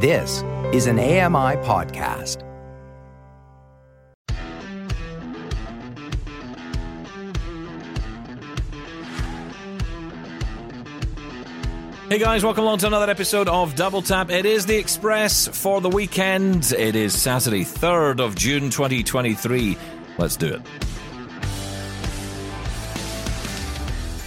[0.00, 2.44] This is an AMI podcast.
[12.08, 14.30] Hey guys, welcome along to another episode of Double Tap.
[14.30, 16.70] It is the Express for the weekend.
[16.70, 19.76] It is Saturday, 3rd of June 2023.
[20.16, 20.62] Let's do it.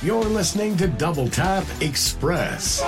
[0.03, 2.81] You're listening to Double Tap Express,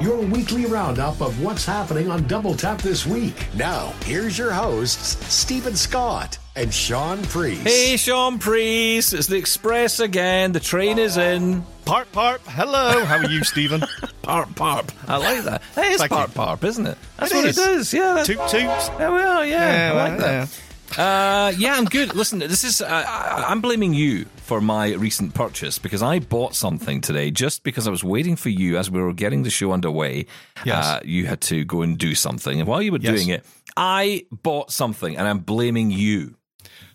[0.00, 3.34] your weekly roundup of what's happening on Double Tap this week.
[3.54, 7.62] Now, here's your hosts, Steven Scott and Shaun Preece.
[7.62, 10.52] Hey, Shaun Preece, it's the Express again.
[10.52, 11.62] The train is in.
[11.84, 12.40] Parp, parp.
[12.46, 13.04] Hello.
[13.04, 13.80] How are you, Steven?
[14.22, 14.90] Parp, parp.
[15.06, 15.62] I like that.
[15.76, 16.40] That is Thank parp, you.
[16.40, 16.98] parp, isn't it?
[17.16, 17.58] That's It what is.
[17.58, 17.94] it is.
[17.94, 18.14] Yeah.
[18.14, 18.54] That's, toot toots.
[18.98, 19.92] yeah, well, yeah.
[19.92, 20.60] I like well, that.
[20.96, 22.14] Uh, yeah, I'm good.
[22.14, 22.80] Listen, this is.
[22.80, 27.86] Uh, I'm blaming you for my recent purchase because I bought something today just because
[27.86, 30.26] I was waiting for you as we were getting the show underway.
[30.64, 30.86] Yes.
[30.86, 33.14] Uh, you had to go and do something, and while you were Yes.
[33.14, 33.44] doing it,
[33.76, 36.36] I bought something, and I'm blaming you.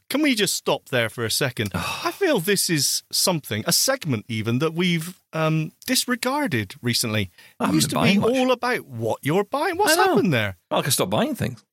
[0.09, 1.71] Can we just stop there for a second?
[1.75, 7.29] I feel this is something, a segment even, that we've um, disregarded recently.
[7.61, 8.31] It used to be much.
[8.31, 9.77] all about what you're buying.
[9.77, 10.57] What's happened there?
[10.71, 11.63] Well, I can stop buying things.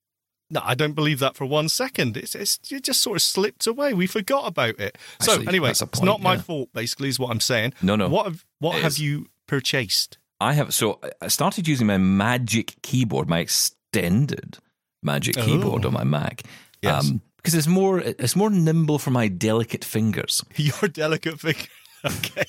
[0.51, 2.17] No, I don't believe that for one second.
[2.17, 3.93] It's, it's it just sort of slipped away.
[3.93, 4.97] We forgot about it.
[5.21, 6.41] Actually, so anyway, a it's not my yeah.
[6.41, 6.73] fault.
[6.73, 7.75] Basically, is what I'm saying.
[7.83, 8.09] No, no.
[8.09, 8.99] What have what have is.
[9.01, 10.17] you purchased?
[10.41, 14.59] I have so I started using my Magic keyboard, my extended
[15.03, 15.45] Magic Oh.
[15.45, 16.43] keyboard on my Mac.
[16.83, 17.09] Yes.
[17.11, 20.43] Um, because it's more it's more nimble for my delicate fingers.
[20.57, 21.61] Your delicate finger.
[22.07, 22.45] okay.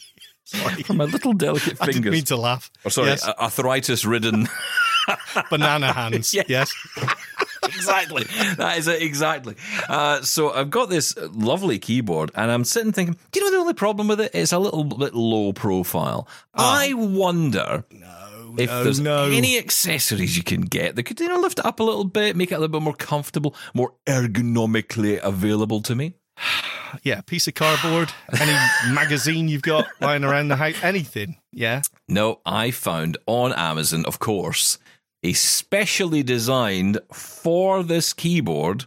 [0.45, 0.83] Sorry.
[0.83, 2.11] For my little delicate I didn't fingers.
[2.13, 2.71] mean to laugh.
[2.85, 3.27] or sorry, Yes.
[3.27, 4.47] arthritis ridden.
[5.49, 6.33] banana hands.
[6.33, 6.43] Yeah.
[6.47, 6.71] Yes.
[7.79, 8.23] Exactly.
[8.57, 9.55] That is it, exactly.
[9.87, 13.61] Uh, so I've got this lovely keyboard, and I'm sitting thinking, do you know the
[13.61, 14.31] only problem with it?
[14.33, 16.27] It's a little bit low profile.
[16.53, 17.85] I wonder
[18.57, 19.25] if no, there's no.
[19.25, 22.35] any accessories you can get that could you know lift it up a little bit,
[22.35, 26.15] make it a little bit more comfortable, more ergonomically available to me.
[27.03, 28.51] Yeah, piece of cardboard, any
[28.91, 31.37] magazine you've got lying around the house, anything.
[31.51, 31.83] Yeah.
[32.07, 34.79] No, I found on Amazon, of course,
[35.23, 38.85] a specially designed for this keyboard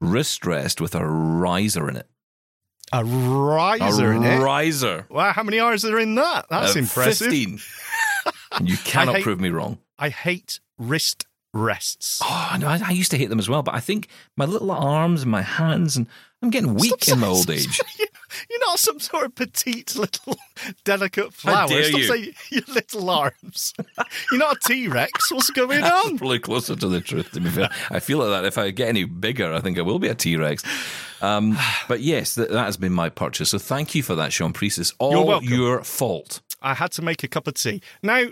[0.00, 2.06] wrist rest with a riser in it.
[2.92, 4.40] A riser a in it.
[4.40, 5.06] A riser.
[5.10, 6.46] Wow, how many hours are in that?
[6.50, 7.30] That's Uh, impressive.
[7.30, 7.58] 15.
[8.66, 9.78] you cannot hate- prove me wrong.
[9.98, 12.20] I hate wrist rests.
[12.22, 14.70] Oh, no, I, I used to hate them as well, but I think my little
[14.70, 16.06] arms and my hands, and
[16.42, 17.80] I'm getting weak Stop in my old age.
[18.50, 20.36] You're not some sort of petite little
[20.84, 21.68] delicate flower.
[21.68, 22.04] Stop you.
[22.04, 23.74] saying your little arms.
[24.30, 25.32] You're not a T Rex.
[25.32, 26.18] What's going That's on?
[26.18, 27.70] probably closer to the truth, to be fair.
[27.90, 28.44] I feel like that.
[28.44, 30.64] If I get any bigger, I think I will be a T Rex.
[31.20, 31.56] Um,
[31.88, 33.50] but yes, that, that has been my purchase.
[33.50, 34.78] So thank you for that, Shaun Preece.
[34.78, 36.40] It's all your fault.
[36.62, 37.82] I had to make a cup of tea.
[38.02, 38.26] Now,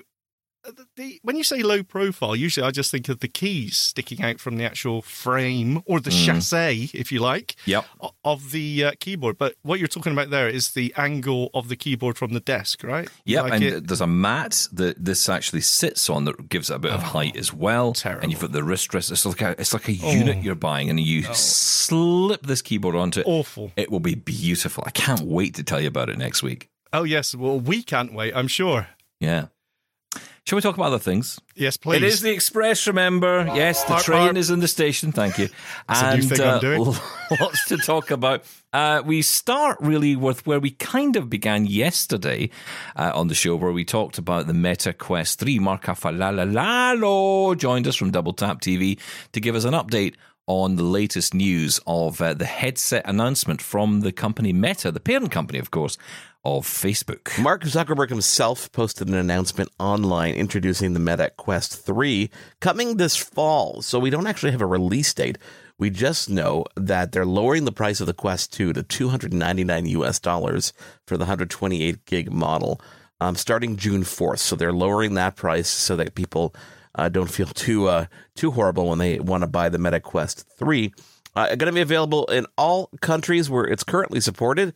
[0.64, 4.22] the, the, when you say low profile, usually I just think of the keys sticking
[4.22, 6.24] out from the actual frame or the Mm.
[6.26, 7.84] chassis, if you like, Yep.
[8.24, 9.36] of the uh, keyboard.
[9.38, 12.82] But what you're talking about there is the angle of the keyboard from the desk,
[12.84, 13.08] right?
[13.24, 16.74] Yep, Like and it- there's a mat that this actually sits on that gives it
[16.74, 17.88] a bit of height as well.
[17.88, 18.22] Oh, terrible.
[18.22, 19.10] And you've got the wrist rest.
[19.10, 20.12] It's like a, it's like a Oh.
[20.12, 23.26] unit you're buying, and you slip this keyboard onto it.
[23.26, 23.72] awful.
[23.76, 24.84] It will be beautiful.
[24.86, 26.68] I can't wait to tell you about it next week.
[26.92, 27.34] Oh, yes.
[27.34, 28.88] Well, we can't wait, I'm sure.
[29.20, 29.46] Yeah.
[30.46, 31.40] Shall we talk about other things?
[31.54, 31.96] Yes, please.
[31.96, 33.50] It is the Express, remember?
[33.54, 34.36] Yes, the Harp, train harp.
[34.36, 35.10] is in the station.
[35.10, 35.48] Thank you.
[35.88, 36.84] That's a new and thing I'm doing.
[37.40, 38.44] lots to talk about.
[38.70, 42.50] Uh, we start really with where we kind of began yesterday
[42.94, 45.60] uh, on the show, where we talked about the Meta Quest 3.
[45.60, 48.98] Mark Aflalo joined us from Double Tap TV
[49.32, 50.14] to give us an update
[50.46, 55.30] on the latest news of uh, the headset announcement from the company Meta, the parent
[55.30, 55.96] company, of course,
[56.44, 57.42] of Facebook.
[57.42, 63.80] Mark Zuckerberg himself posted an announcement online introducing the Meta Quest 3 coming this fall.
[63.80, 65.38] So we don't actually have a release date.
[65.78, 70.18] We just know that they're lowering the price of the Quest 2 to 299 US
[70.20, 70.72] dollars
[71.06, 72.80] for the 128 gig model
[73.20, 74.40] um, starting June 4th.
[74.40, 76.54] So they're lowering that price so that people
[76.94, 80.46] uh, don't feel too uh, too horrible when they want to buy the Meta Quest
[80.58, 80.92] 3.
[81.36, 84.72] Uh, going to be available in all countries where it's currently supported.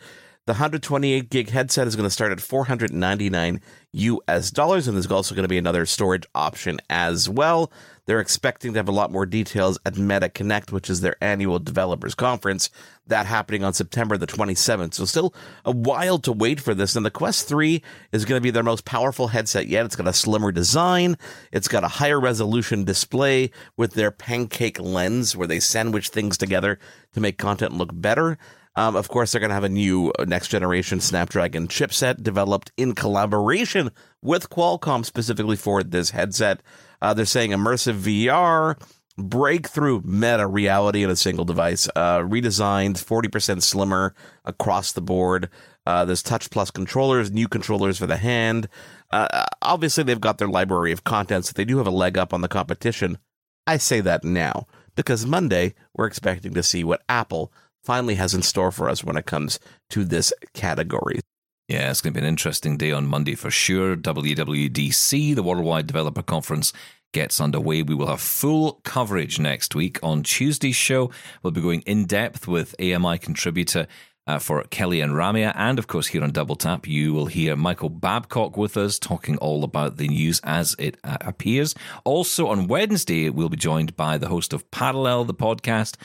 [0.46, 3.60] The 128 gig headset is going to start at 499
[3.92, 7.70] US dollars, and there's also going to be another storage option as well.
[8.08, 11.58] They're expecting to have a lot more details at Meta Connect, which is their annual
[11.58, 12.70] developers conference,
[13.06, 14.94] that happening on September the 27th.
[14.94, 15.34] So still
[15.66, 16.96] a while to wait for this.
[16.96, 19.84] And the Quest 3 is going to be their most powerful headset yet.
[19.84, 21.18] It's got a slimmer design.
[21.52, 26.78] It's got a higher resolution display with their pancake lens where they sandwich things together
[27.12, 28.38] to make content look better.
[28.78, 32.94] Um, of course, they're going to have a new next generation Snapdragon chipset developed in
[32.94, 33.90] collaboration
[34.22, 36.62] with Qualcomm specifically for this headset.
[37.02, 38.80] Uh, they're saying immersive VR,
[39.16, 44.14] breakthrough meta reality in a single device, uh, redesigned, 40% slimmer
[44.44, 45.50] across the board.
[45.84, 48.68] Uh, there's Touch Plus controllers, new controllers for the hand.
[49.10, 51.48] Uh, obviously, they've got their library of contents.
[51.48, 53.18] so they do have a leg up on the competition.
[53.66, 57.52] I say that now because Monday, we're expecting to see what Apple
[57.82, 59.58] finally has in store for us when it comes
[59.90, 61.20] to this category.
[61.68, 63.94] Yeah, it's going to be an interesting day on Monday for sure.
[63.94, 66.72] WWDC, the Worldwide Developer Conference,
[67.12, 67.82] gets underway.
[67.82, 69.98] We will have full coverage next week.
[70.02, 71.10] On Tuesday's show,
[71.42, 73.86] we'll be going in depth with AMI contributor
[74.26, 75.52] uh, for Kelly and Ramia.
[75.56, 79.38] And of course, here on Double Tap, you will hear Michael Babcock with us talking
[79.38, 81.74] all about the news as it uh, appears.
[82.04, 85.96] Also on Wednesday, we'll be joined by the host of Parallel, the podcast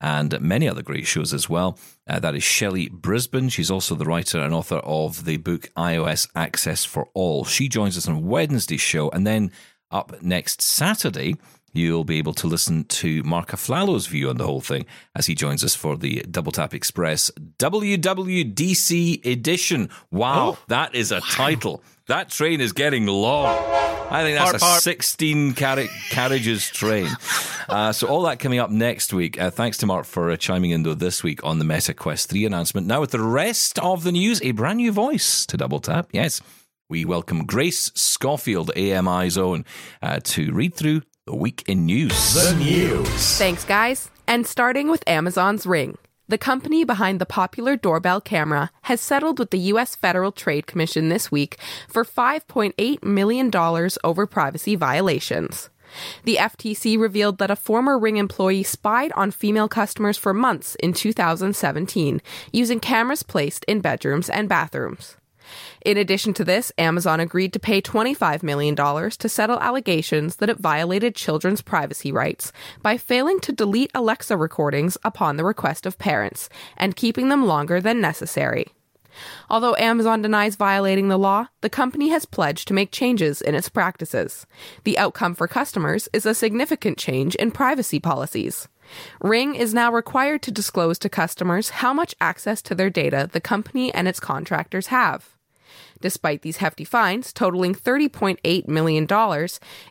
[0.00, 1.78] and many other great shows as well.
[2.06, 3.50] Uh, that is Shelly Brisbin.
[3.50, 7.44] She's also the writer and author of the book iOS Access for All.
[7.44, 9.50] She joins us on Wednesday's show, and then
[9.90, 11.36] up next Saturday,
[11.72, 15.34] you'll be able to listen to Mark Aflalo's view on the whole thing as he
[15.34, 19.90] joins us for the Double Tap Express WWDC edition.
[20.10, 21.20] Wow, oh, that is a wow.
[21.30, 21.82] title.
[22.06, 23.56] That train is getting long.
[24.10, 27.08] I think that's a 16 car- carriages train.
[27.66, 29.40] Uh, so, all that coming up next week.
[29.40, 32.28] Uh, thanks to Mark for uh, chiming in, though, this week on the Meta Quest
[32.28, 32.86] 3 announcement.
[32.86, 36.10] Now, with the rest of the news, a brand new voice to Double Tap.
[36.12, 36.42] Yes,
[36.90, 39.64] we welcome Grace Scoffield, AMI's own,
[40.02, 42.34] uh, to read through the week in news.
[42.34, 43.38] The news.
[43.38, 44.10] Thanks, guys.
[44.28, 45.96] And starting with Amazon's Ring.
[46.34, 49.94] The company behind the popular doorbell camera has settled with the U.S.
[49.94, 53.52] Federal Trade Commission this week for $5.8 million
[54.02, 55.70] over privacy violations.
[56.24, 60.92] The FTC revealed that a former Ring employee spied on female customers for months in
[60.92, 62.20] 2017
[62.50, 65.16] using cameras placed in bedrooms and bathrooms.
[65.84, 70.58] In addition to this, Amazon agreed to pay $25 million to settle allegations that it
[70.58, 72.52] violated children's privacy rights
[72.82, 77.80] by failing to delete Alexa recordings upon the request of parents and keeping them longer
[77.80, 78.66] than necessary.
[79.48, 83.68] Although Amazon denies violating the law, the company has pledged to make changes in its
[83.68, 84.46] practices.
[84.84, 88.68] The outcome for customers is a significant change in privacy policies.
[89.22, 93.40] Ring is now required to disclose to customers how much access to their data the
[93.40, 95.33] company and its contractors have.
[96.00, 99.06] Despite these hefty fines, totaling $30.8 million,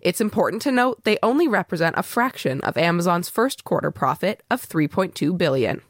[0.02, 4.68] it's important to note they only represent a fraction of Amazon's first quarter profit of
[4.68, 5.82] 3.2 billion.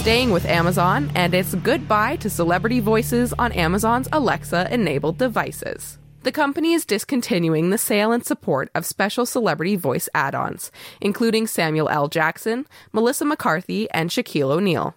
[0.00, 5.98] Staying with Amazon, and it's goodbye to celebrity voices on Amazon's Alexa enabled devices.
[6.24, 10.70] The company is discontinuing the sale and support of special celebrity voice add ons,
[11.00, 12.08] including Samuel L.
[12.08, 14.94] Jackson, Melissa McCarthy, and Shaquille O'Neal.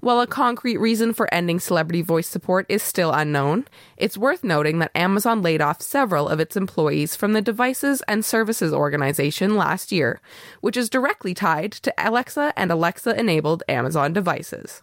[0.00, 3.66] While a concrete reason for ending celebrity voice support is still unknown,
[3.96, 8.24] it's worth noting that Amazon laid off several of its employees from the Devices and
[8.24, 10.20] Services Organization last year,
[10.60, 14.82] which is directly tied to Alexa and Alexa enabled Amazon devices.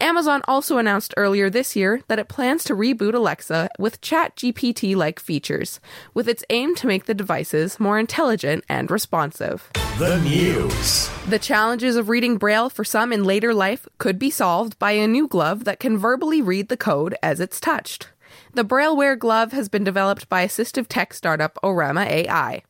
[0.00, 5.18] Amazon also announced earlier this year that it plans to reboot Alexa with ChatGPT like
[5.18, 5.80] features,
[6.14, 9.70] with its aim to make the devices more intelligent and responsive.
[9.98, 11.10] The news.
[11.28, 15.08] The challenges of reading Braille for some in later life could be solved by a
[15.08, 18.08] new glove that can verbally read the code as it's touched.
[18.54, 22.62] The BrailleWear glove has been developed by assistive tech startup Orama AI.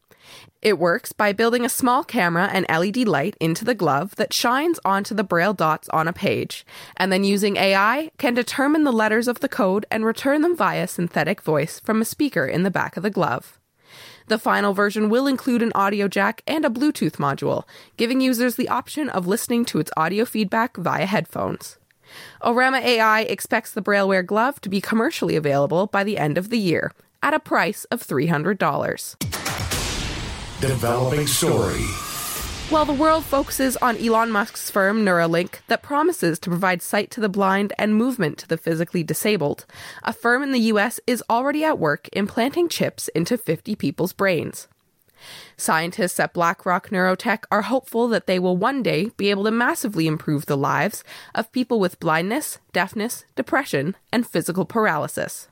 [0.60, 4.80] It works by building a small camera and LED light into the glove that shines
[4.84, 9.28] onto the braille dots on a page, and then using AI can determine the letters
[9.28, 12.96] of the code and return them via synthetic voice from a speaker in the back
[12.96, 13.60] of the glove.
[14.26, 17.62] The final version will include an audio jack and a Bluetooth module,
[17.96, 21.78] giving users the option of listening to its audio feedback via headphones.
[22.42, 26.58] Orama AI expects the BrailleWear glove to be commercially available by the end of the
[26.58, 26.90] year
[27.22, 29.37] at a price of $300.
[30.60, 31.84] Developing story.
[32.68, 37.20] While the world focuses on Elon Musk's firm Neuralink that promises to provide sight to
[37.20, 39.66] the blind and movement to the physically disabled,
[40.02, 44.66] a firm in the US is already at work implanting chips into 50 people's brains.
[45.56, 50.08] Scientists at BlackRock Neurotech are hopeful that they will one day be able to massively
[50.08, 51.04] improve the lives
[51.36, 55.46] of people with blindness, deafness, depression, and physical paralysis.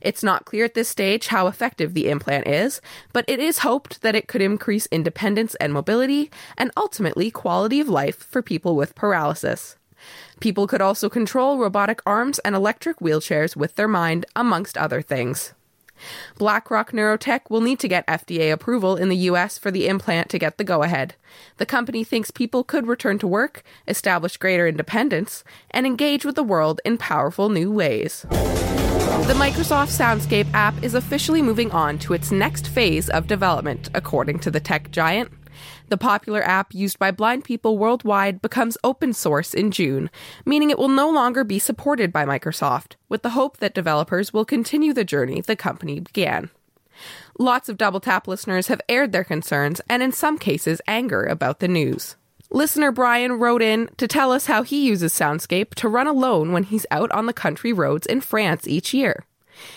[0.00, 2.80] It's not clear at this stage how effective the implant is,
[3.12, 7.88] but it is hoped that it could increase independence and mobility, and ultimately quality of
[7.88, 9.76] life for people with paralysis.
[10.40, 15.54] People could also control robotic arms and electric wheelchairs with their mind, amongst other things.
[16.38, 20.38] BlackRock Neurotech will need to get FDA approval in the US for the implant to
[20.38, 21.16] get the go ahead.
[21.56, 26.44] The company thinks people could return to work, establish greater independence, and engage with the
[26.44, 28.24] world in powerful new ways.
[28.98, 34.38] The Microsoft Soundscape app is officially moving on to its next phase of development, according
[34.40, 35.30] to the tech giant.
[35.88, 40.10] The popular app used by blind people worldwide becomes open source in June,
[40.44, 44.44] meaning it will no longer be supported by Microsoft, with the hope that developers will
[44.44, 46.50] continue the journey the company began.
[47.38, 51.60] Lots of Double Tap listeners have aired their concerns and, in some cases, anger about
[51.60, 52.16] the news.
[52.50, 56.62] Listener Brian wrote in to tell us how he uses Soundscape to run alone when
[56.62, 59.26] he's out on the country roads in France each year.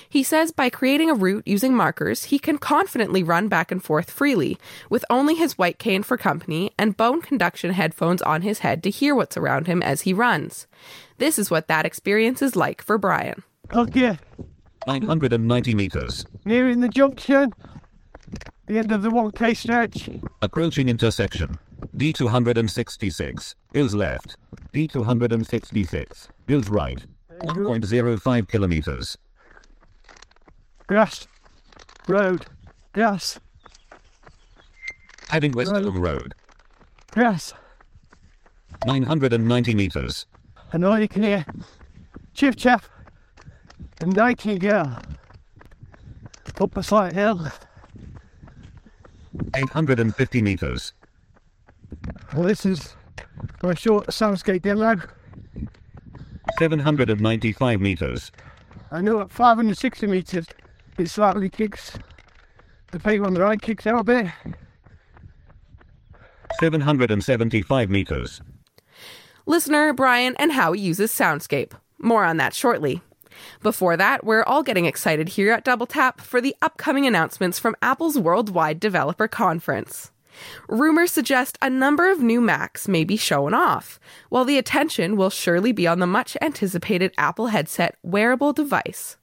[0.07, 4.09] He says by creating a route using markers, he can confidently run back and forth
[4.09, 4.57] freely,
[4.89, 8.89] with only his white cane for company and bone conduction headphones on his head to
[8.89, 10.65] hear what's around him as he runs.
[11.17, 13.43] This is what that experience is like for Brian.
[13.73, 14.17] Okay,
[14.87, 16.25] 990 meters.
[16.45, 17.51] nearing the junction,
[18.67, 20.09] the end of the 1K stretch.
[20.41, 21.57] Approaching intersection.
[21.95, 24.37] D266 is left.
[24.73, 27.05] D266 is right.
[27.41, 29.17] 1.05 kilometers.
[30.87, 31.27] Grass,
[32.07, 32.45] road,
[32.93, 33.39] grass,
[35.29, 36.33] Heading west of road.
[37.11, 37.53] grass.
[38.85, 40.25] 990 meters.
[40.73, 41.45] And all you can hear,
[42.33, 42.89] chiff chaff,
[44.01, 44.97] and nightingale.
[46.59, 47.47] Up a slight hill.
[49.55, 50.93] 850 meters.
[52.33, 52.95] Well, this is
[53.61, 55.01] my short soundscape demo.
[56.59, 58.31] 795 meters.
[58.91, 60.45] I know at 560 metres,
[60.97, 61.97] it slightly kicks.
[62.91, 64.27] The peg on the right kicks out a bit.
[66.59, 68.41] 775 meters.
[69.45, 71.73] Listener Brian and how he uses Soundscape.
[71.97, 73.01] More on that shortly.
[73.63, 77.75] Before that, we're all getting excited here at Double Tap for the upcoming announcements from
[77.81, 80.10] Apple's Worldwide Developer Conference.
[80.67, 85.29] Rumors suggest a number of new Macs may be shown off, while the attention will
[85.29, 89.17] surely be on the much anticipated Apple headset wearable device.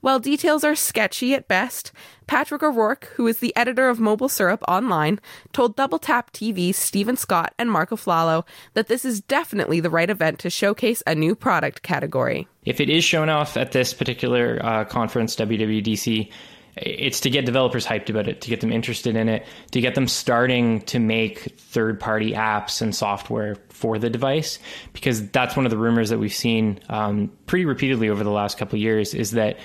[0.00, 1.92] While details are sketchy at best,
[2.26, 5.20] Patrick O'Rourke, who is the editor of Mobile Syrup Online,
[5.52, 10.10] told Double Tap TV's Steven Scott and Mark Aflalo that this is definitely the right
[10.10, 12.48] event to showcase a new product category.
[12.64, 16.30] If it is shown off at this particular uh, conference, WWDC,
[16.80, 19.94] it's to get developers hyped about it, to get them interested in it, to get
[19.94, 24.58] them starting to make third party apps and software for the device.
[24.92, 28.58] Because that's one of the rumors that we've seen um, pretty repeatedly over the last
[28.58, 29.58] couple of years is that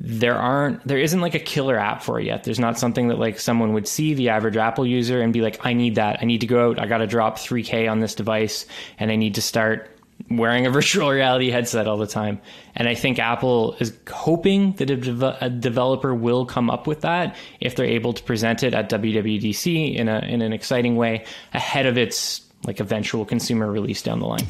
[0.00, 2.44] there aren't there isn't like a killer app for it yet.
[2.44, 5.66] There's not something that like someone would see the average Apple user and be like,
[5.66, 6.18] I need that.
[6.22, 6.78] I need to go out.
[6.78, 8.64] I got to drop 3K on this device
[8.98, 9.97] and I need to start
[10.30, 12.40] wearing a virtual reality headset all the time.
[12.74, 17.02] And I think Apple is hoping that a, deve- a, developer will come up with
[17.02, 21.24] that if they're able to present it at WWDC in a in an exciting way
[21.52, 24.46] ahead of its like eventual consumer release down the line.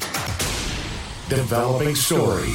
[1.29, 2.49] Developing story.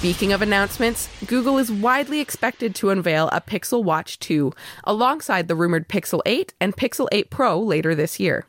[0.00, 4.52] Speaking of announcements, Google is widely expected to unveil a Pixel Watch 2
[4.84, 8.46] alongside the rumored Pixel 8 and Pixel 8 Pro later this year.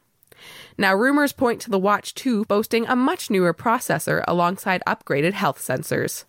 [0.82, 5.60] Now, rumors point to the Watch 2 boasting a much newer processor alongside upgraded health
[5.60, 6.24] sensors.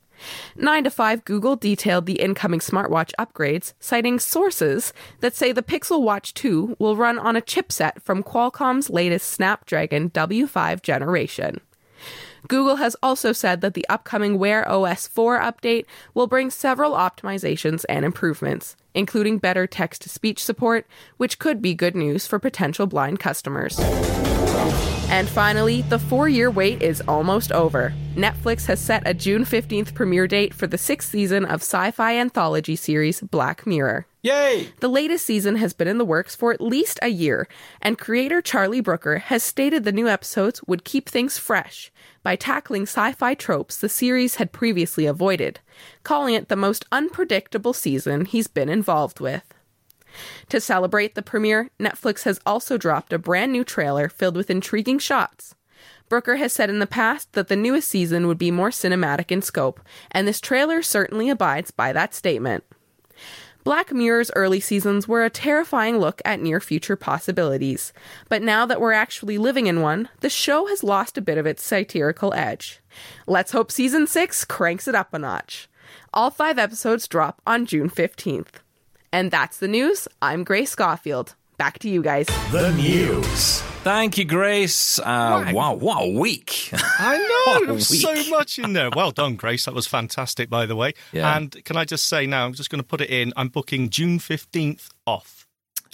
[0.56, 6.02] 9 to 5 Google detailed the incoming smartwatch upgrades, citing sources that say the Pixel
[6.02, 11.62] Watch 2 will run on a chipset from Qualcomm's latest Snapdragon W5 generation.
[12.46, 17.86] Google has also said that the upcoming Wear OS 4 update will bring several optimizations
[17.88, 22.86] and improvements, including better text to speech support, which could be good news for potential
[22.86, 23.80] blind customers.
[25.10, 27.92] And finally, the four year wait is almost over.
[28.14, 32.16] Netflix has set a June 15th premiere date for the sixth season of sci fi
[32.16, 34.06] anthology series Black Mirror.
[34.22, 34.68] Yay!
[34.80, 37.48] The latest season has been in the works for at least a year,
[37.80, 41.90] and creator Charlie Brooker has stated the new episodes would keep things fresh
[42.22, 45.60] by tackling sci fi tropes the series had previously avoided,
[46.04, 49.42] calling it the most unpredictable season he's been involved with.
[50.48, 54.98] To celebrate the premiere, Netflix has also dropped a brand new trailer filled with intriguing
[54.98, 55.54] shots.
[56.08, 59.40] Brooker has said in the past that the newest season would be more cinematic in
[59.40, 62.64] scope, and this trailer certainly abides by that statement.
[63.64, 67.92] Black Mirror's early seasons were a terrifying look at near future possibilities,
[68.28, 71.46] but now that we're actually living in one, the show has lost a bit of
[71.46, 72.80] its satirical edge.
[73.26, 75.68] Let's hope season 6 cranks it up a notch.
[76.12, 78.61] All five episodes drop on June 15th.
[79.12, 80.08] And that's the news.
[80.22, 81.34] I'm Grace Scoffield.
[81.58, 82.26] back to you guys.
[82.50, 83.60] The news.
[83.84, 84.98] Thank you, Grace.
[84.98, 86.70] Uh, wow, what a week.
[86.72, 88.90] I know a there was so much in there.
[88.94, 89.66] Well done, Grace.
[89.66, 90.94] That was fantastic, by the way.
[91.12, 91.36] Yeah.
[91.36, 93.32] And can I just say now, I'm just going to put it in.
[93.36, 95.46] I'm booking June 15th off.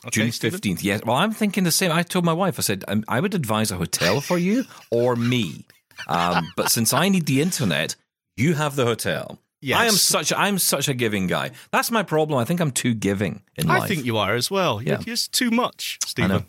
[0.07, 0.61] Okay, June Steven?
[0.61, 1.01] 15th, yes.
[1.05, 1.91] Well, I'm thinking the same.
[1.91, 5.17] I told my wife, I said, um, I would advise a hotel for you or
[5.17, 5.65] me.
[6.07, 7.97] Um, but since I need the internet,
[8.37, 9.39] you have the hotel.
[9.61, 9.81] Yes.
[9.81, 11.51] I am such I'm such a giving guy.
[11.73, 12.39] That's my problem.
[12.39, 13.83] I think I'm too giving in I life.
[13.83, 14.81] I think you are as well.
[14.81, 14.93] Yeah.
[14.93, 15.99] You're just too much.
[16.05, 16.47] Steven.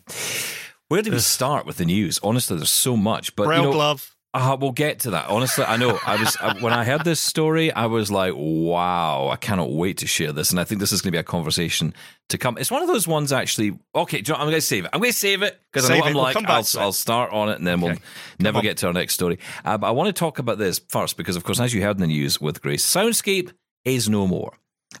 [0.88, 2.18] Where do we start with the news?
[2.22, 3.34] Honestly, there's so much.
[3.36, 4.16] But Braille you know, glove.
[4.32, 5.28] Uh, we'll get to that.
[5.28, 5.98] Honestly, I know.
[6.06, 9.28] I was I, when I heard this story, I was like, "Wow!
[9.28, 11.24] I cannot wait to share this." And I think this is going to be a
[11.24, 11.92] conversation
[12.28, 12.56] to come.
[12.56, 13.76] It's one of those ones, actually.
[13.92, 14.34] Okay, you know?
[14.34, 14.90] I'm going to save it.
[14.92, 16.14] I'm going to save it because I I'm it.
[16.14, 16.36] We'll like.
[16.36, 16.64] I'll.
[16.78, 18.00] I'll start on it, and then we'll Okay.
[18.38, 18.62] never on.
[18.62, 19.40] get to our next story.
[19.64, 21.96] Uh, but I want to talk about this first because, of course, as you heard
[21.96, 23.50] in the news with Grace, Soundscape
[23.84, 24.52] is no more,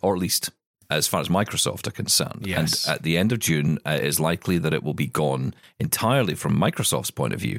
[0.02, 0.50] or at least
[0.90, 2.46] as far as Microsoft are concerned.
[2.46, 2.86] Yes.
[2.86, 5.54] And at the end of June, uh, it is likely that it will be gone
[5.78, 7.58] entirely from Microsoft's point of view.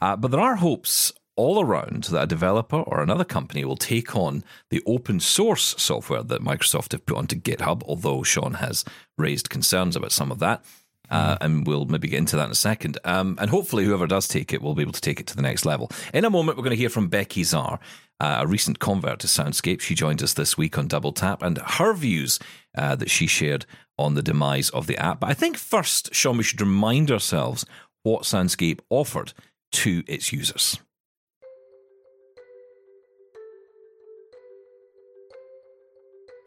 [0.00, 4.14] Uh, but there are hopes all around that a developer or another company will take
[4.14, 8.84] on the open source software that Microsoft have put onto GitHub, although Shaun has
[9.16, 10.64] raised concerns about some of that.
[11.10, 12.96] Uh, and we'll maybe get into that in a second.
[13.04, 15.42] Um, and hopefully, whoever does take it will be able to take it to the
[15.42, 15.90] next level.
[16.14, 17.80] In a moment, we're going to hear from Becky Czar,
[18.20, 19.80] a recent convert to Soundscape.
[19.80, 22.38] She joined us this week on Double Tap, and her views
[22.76, 23.66] uh, that she shared
[23.98, 25.20] on the demise of the app.
[25.20, 27.64] But I think first, Shaun, we should remind ourselves
[28.02, 29.32] what Soundscape offered
[29.72, 30.78] to its users.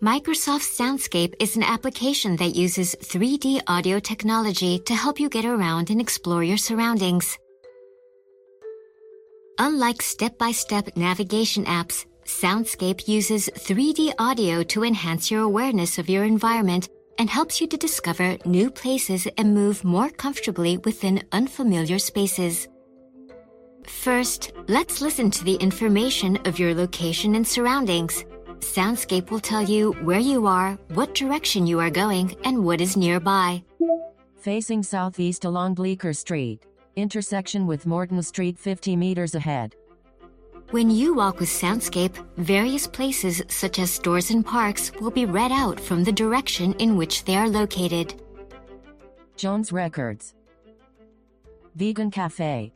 [0.03, 5.89] Microsoft Soundscape is an application that uses 3D audio technology to help you get around
[5.89, 7.37] and explore your surroundings.
[9.59, 16.09] Unlike step by step navigation apps, Soundscape uses 3D audio to enhance your awareness of
[16.09, 21.99] your environment and helps you to discover new places and move more comfortably within unfamiliar
[21.99, 22.67] spaces.
[23.85, 28.25] First, let's listen to the information of your location and surroundings.
[28.59, 32.97] Soundscape will tell you where you are, what direction you are going, and what is
[32.97, 33.63] nearby.
[34.39, 36.65] Facing southeast along Bleecker Street.
[36.95, 39.75] Intersection with Morton Street 50 meters ahead.
[40.69, 45.51] When you walk with Soundscape, various places such as stores and parks will be read
[45.51, 48.21] out from the direction in which they are located.
[49.37, 50.35] Jones Records.
[51.75, 52.71] Vegan Cafe.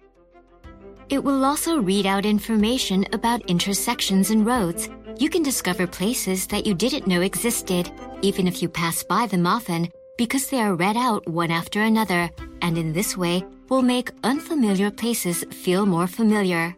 [1.10, 4.89] It will also read out information about intersections and roads.
[5.20, 7.91] You can discover places that you didn't know existed,
[8.24, 12.32] even if you pass by them often, because they are read out one after another,
[12.63, 16.75] and in this way will make unfamiliar places feel more familiar.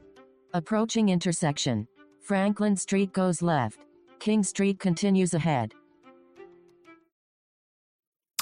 [0.53, 1.87] Approaching intersection.
[2.21, 3.79] Franklin Street goes left.
[4.19, 5.73] King Street continues ahead.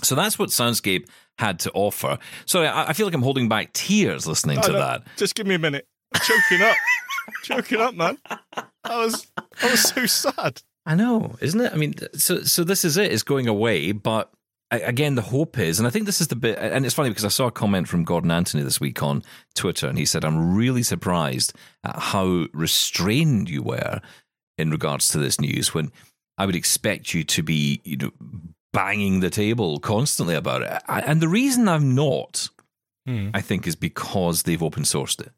[0.03, 1.07] So that's what Soundscape
[1.37, 2.17] had to offer.
[2.45, 4.79] Sorry, I I feel like I'm holding back tears listening to I know.
[4.79, 5.03] that.
[5.17, 5.87] Just give me a minute.
[6.13, 6.75] I'm choking up.
[7.43, 8.17] choking up, man.
[8.83, 9.27] I was,
[9.61, 10.61] I was so sad.
[10.85, 11.73] I know, isn't it?
[11.73, 13.11] I mean, so so this is it.
[13.11, 14.36] It's going away, but a-
[14.71, 16.57] again, the hope is, and I think this is the bit.
[16.59, 19.23] And it's funny because I saw a comment from Gordon Anthony this week on
[19.55, 21.53] Twitter, and he said, "I'm really surprised
[21.83, 24.01] at how restrained you were
[24.57, 25.73] in regards to this news.
[25.73, 25.91] When
[26.37, 28.11] I would expect you to be, you know,
[28.73, 30.83] banging the table constantly about it.
[30.87, 32.49] I, and the reason I'm not,
[33.05, 33.29] hmm.
[33.33, 35.31] I think, is because they've open sourced it.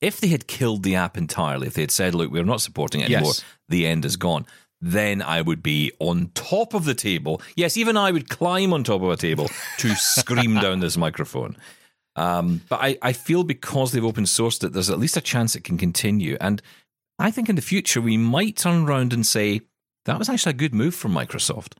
[0.00, 3.00] If they had killed the app entirely, if they had said, "Look, we're not supporting
[3.00, 3.18] it Yes.
[3.18, 3.34] anymore,"
[3.68, 4.46] the end is gone.
[4.86, 7.40] Then I would be on top of the table.
[7.56, 11.56] Yes, even I would climb on top of a table to scream down this microphone.
[12.16, 15.56] Um, but I, I feel because they've open sourced it, there's at least a chance
[15.56, 16.36] it can continue.
[16.38, 16.60] And
[17.18, 19.62] I think in the future we might turn around and say
[20.04, 21.72] that was actually a good move from Microsoft.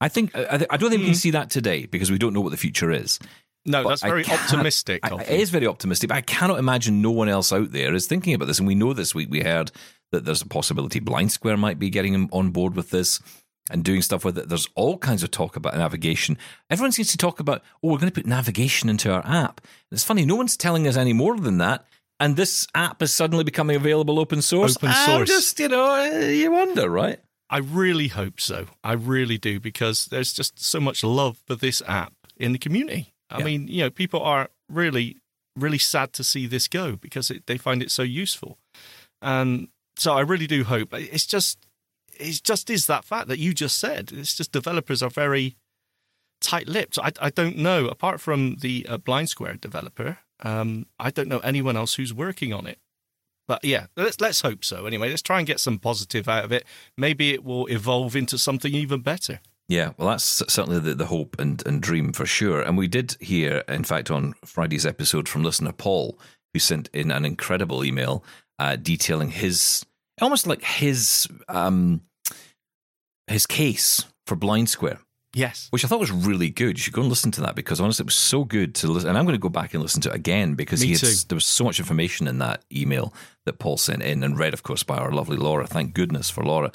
[0.00, 2.40] I think I, I don't think we can see that today because we don't know
[2.40, 3.18] what the future is.
[3.66, 5.00] No, But that's very optimistic.
[5.02, 8.06] I- it is very optimistic, but I cannot imagine no one else out there is
[8.06, 8.60] thinking about this.
[8.60, 9.72] And we know this week we heard
[10.12, 13.20] that there's a possibility Blind Square might be getting on board with this
[13.70, 14.48] and doing stuff with it.
[14.48, 16.38] There's all kinds of talk about navigation.
[16.70, 19.60] Everyone seems to talk about, oh, we're going to put navigation into our app.
[19.60, 21.84] And it's funny, no one's telling us any more than that.
[22.20, 24.76] And this app is suddenly becoming available open source.
[24.76, 27.20] Open I'm just, you know, you wonder, right?
[27.50, 28.66] I really hope so.
[28.82, 33.14] I really do because there's just so much love for this app in the community.
[33.30, 33.44] I Yeah.
[33.44, 35.18] mean, you know, people are really,
[35.56, 38.58] really sad to see this go because it, they find it so useful,
[39.22, 39.68] and
[39.98, 40.94] so I really do hope.
[40.94, 41.66] It's just,
[42.18, 44.10] it just is that fact that you just said.
[44.12, 45.56] It's just developers are very
[46.40, 46.98] tight-lipped.
[46.98, 50.18] I, I don't know apart from the uh, Blind Square developer.
[50.40, 52.78] Um, I don't know anyone else who's working on it.
[53.48, 54.84] But yeah, let's let's hope so.
[54.84, 56.64] Anyway, let's try and get some positive out of it.
[56.98, 59.40] Maybe it will evolve into something even better.
[59.68, 62.60] Yeah, well, that's certainly the, the hope and, and dream for sure.
[62.60, 66.18] And we did hear, in fact, on Friday's episode from listener Paul,
[66.52, 68.22] who sent in an incredible email
[68.58, 69.84] uh, detailing his
[70.20, 72.02] almost like his um,
[73.26, 75.00] his case for Blind Square.
[75.34, 75.68] Yes.
[75.70, 76.78] Which I thought was really good.
[76.78, 79.10] You should go and listen to that because honestly, it was so good to listen.
[79.10, 81.36] And I'm going to go back and listen to it again because he had, there
[81.36, 83.12] was so much information in that email
[83.44, 85.66] that Paul sent in and read, of course, by our lovely Laura.
[85.66, 86.72] Thank goodness for Laura.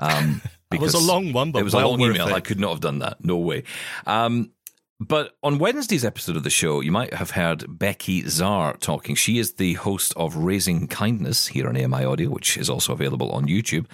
[0.00, 0.40] Um,
[0.72, 2.26] It was a long one, but it was well a long email.
[2.26, 2.32] it.
[2.32, 3.24] I could not have done that.
[3.24, 3.62] No way.
[4.04, 4.50] Um,
[4.98, 9.14] but on Wednesday's episode of the show, you might have heard Becky Czar talking.
[9.14, 13.30] She is the host of Raising Kindness here on AMI Audio, which is also available
[13.32, 13.86] on YouTube,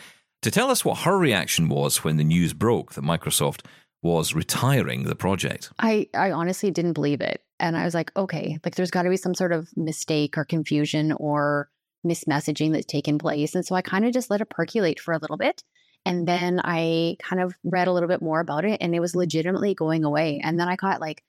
[0.43, 3.63] to tell us what her reaction was when the news broke that Microsoft
[4.03, 5.73] was retiring the project.
[5.79, 7.43] I, I honestly didn't believe it.
[7.59, 10.45] And I was like, okay, like there's got to be some sort of mistake or
[10.45, 11.69] confusion or
[12.05, 13.55] mismessaging that's taken place.
[13.55, 15.63] And so I kind of just let it percolate for a little bit.
[16.05, 19.15] And then I kind of read a little bit more about it and it was
[19.15, 20.41] legitimately going away.
[20.43, 21.23] And then I got like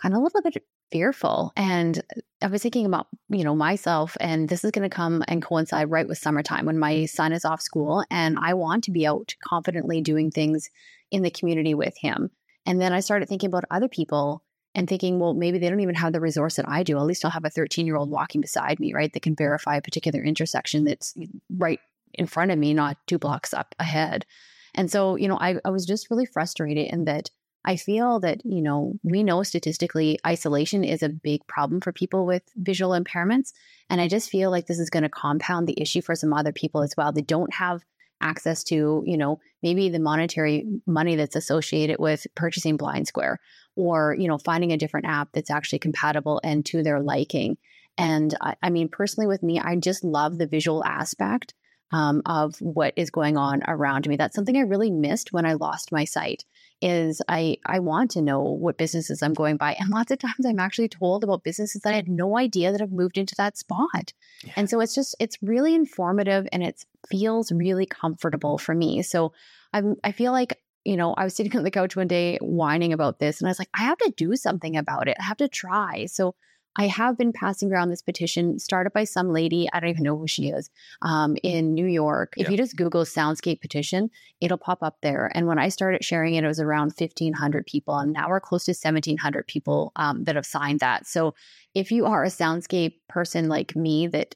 [0.00, 1.52] kind of a little bit fearful.
[1.56, 2.00] And
[2.42, 5.90] I was thinking about, you know, myself and this is going to come and coincide
[5.90, 9.34] right with summertime when my son is off school and I want to be out
[9.46, 10.70] confidently doing things
[11.10, 12.30] in the community with him.
[12.66, 14.42] And then I started thinking about other people
[14.74, 16.96] and thinking, well, maybe they don't even have the resource that I do.
[16.96, 19.12] At least I'll have a 13 year old walking beside me, right?
[19.12, 21.14] That can verify a particular intersection that's
[21.56, 21.80] right
[22.14, 24.26] in front of me, not two blocks up ahead.
[24.74, 27.30] And so, you know, I, I was just really frustrated in that
[27.64, 32.24] I feel that, you know, we know statistically isolation is a big problem for people
[32.24, 33.52] with visual impairments.
[33.90, 36.52] And I just feel like this is going to compound the issue for some other
[36.52, 37.12] people as well.
[37.12, 37.82] They don't have
[38.22, 43.38] access to, you know, maybe the monetary money that's associated with purchasing Blind Square
[43.76, 47.56] or, you know, finding a different app that's actually compatible and to their liking.
[47.98, 51.54] And I, I mean, personally, with me, I just love the visual aspect
[51.92, 54.16] um, of what is going on around me.
[54.16, 56.44] That's something I really missed when I lost my sight.
[56.82, 60.46] Is I I want to know what businesses I'm going by, and lots of times
[60.46, 63.58] I'm actually told about businesses that I had no idea that have moved into that
[63.58, 64.12] spot.
[64.56, 69.02] And so it's just it's really informative and it feels really comfortable for me.
[69.02, 69.32] So
[69.74, 72.92] I'm I feel like you know I was sitting on the couch one day whining
[72.92, 75.16] about this, and I was like, I have to do something about it.
[75.20, 76.06] I have to try.
[76.06, 76.34] So
[76.76, 80.16] I have been passing around this petition started by some lady, I don't even know
[80.16, 80.70] who she is,
[81.02, 82.34] um, in New York.
[82.36, 82.50] If Yeah.
[82.50, 84.08] you just Google Soundscape petition,
[84.40, 85.30] it'll pop up there.
[85.34, 87.98] And when I started sharing it, it was around 1,500 people.
[87.98, 91.06] And now we're close to 1,700 people um, that have signed that.
[91.06, 91.34] So
[91.74, 94.34] if you are a Soundscape person like me that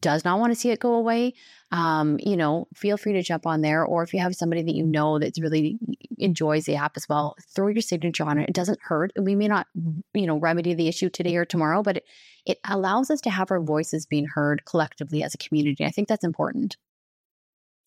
[0.00, 1.34] does not want to see it go away,
[1.70, 3.84] um, you know, feel free to jump on there.
[3.84, 5.78] Or if you have somebody that you know that really
[6.18, 8.48] enjoys the app as well, throw your signature on it.
[8.48, 9.12] It doesn't hurt.
[9.18, 9.66] We may not,
[10.14, 12.04] you know, remedy the issue today or tomorrow, but it,
[12.44, 15.84] it allows us to have our voices being heard collectively as a community.
[15.84, 16.76] I think that's important.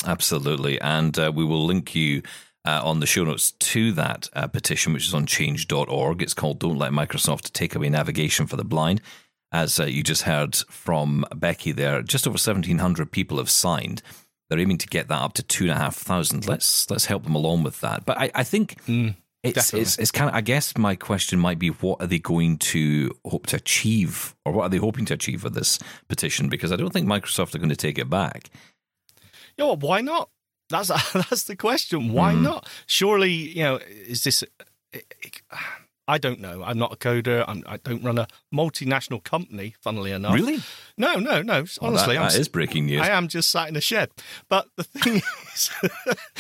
[0.06, 0.80] Absolutely.
[0.82, 2.24] And uh, we will link you
[2.66, 6.22] uh, on the show notes to that uh, petition, which is on change.org.
[6.22, 9.02] It's called Don't Let Microsoft Take Away Navigation for the Blind.
[9.54, 14.02] As uh, you just heard from Becky there, just over 1,700 people have signed.
[14.50, 16.48] They're aiming to get that up to 2,500.
[16.48, 18.06] Let's let's help them along with that.
[18.06, 18.78] But I, I think
[19.44, 19.82] it's, definitely.
[19.82, 23.12] it's, it's kind of, I guess my question might be what are they going to
[23.26, 26.48] hope to achieve or what are they hoping to achieve with this petition?
[26.50, 28.50] Because I don't think Microsoft are going to take it back.
[29.58, 29.80] You know what?
[29.82, 30.30] Why not?
[30.70, 32.14] That's that's the question.
[32.14, 32.44] Why Hmm.
[32.44, 32.70] not?
[32.88, 34.44] Surely, you know, is this?
[36.08, 36.64] I don't know.
[36.64, 37.46] I'm not a coder.
[37.48, 39.76] I'm, I don't run a multinational company.
[39.82, 40.60] Funnily enough, Really?
[40.98, 41.64] No, no, no.
[41.82, 43.02] Well, Honestly, that- I'm is breaking news.
[43.02, 44.10] I am just sat in a shed.
[44.50, 45.22] But the thing
[45.56, 45.72] is,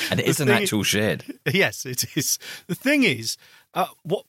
[0.09, 1.23] And it is an actual shed.
[1.53, 2.39] Yes, it is.
[2.67, 3.37] The thing is,
[3.73, 4.25] uh, what?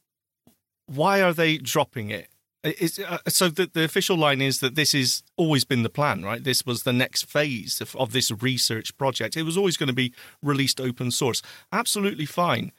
[0.87, 2.29] Why are they dropping it?
[2.65, 6.23] It's, uh, so the, the official line is that this has always been the plan,
[6.23, 6.43] right?
[6.43, 9.37] This was the next phase of, of this research project.
[9.37, 11.43] It was always going to be released open source.
[11.73, 12.71] Absolutely fine.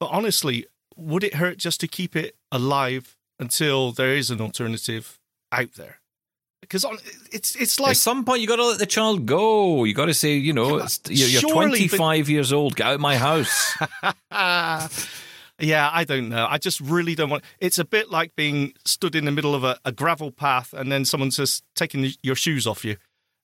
[0.00, 0.66] But honestly,
[1.00, 5.18] would it hurt just to keep it alive until there is an alternative
[5.50, 5.96] out there?
[6.60, 6.98] Because on,
[7.32, 9.84] it's it's like At some point, you got to let the child go.
[9.84, 10.76] You got to say, you know,
[11.08, 12.76] you're, you're surely, but- 25 years old.
[12.76, 13.76] Get out of my house.
[14.30, 16.46] yeah, I don't know.
[16.48, 17.44] I just really don't want.
[17.58, 20.92] It's a bit like being stood in the middle of a, a gravel path and
[20.92, 22.96] then someone's just taking your shoes off you.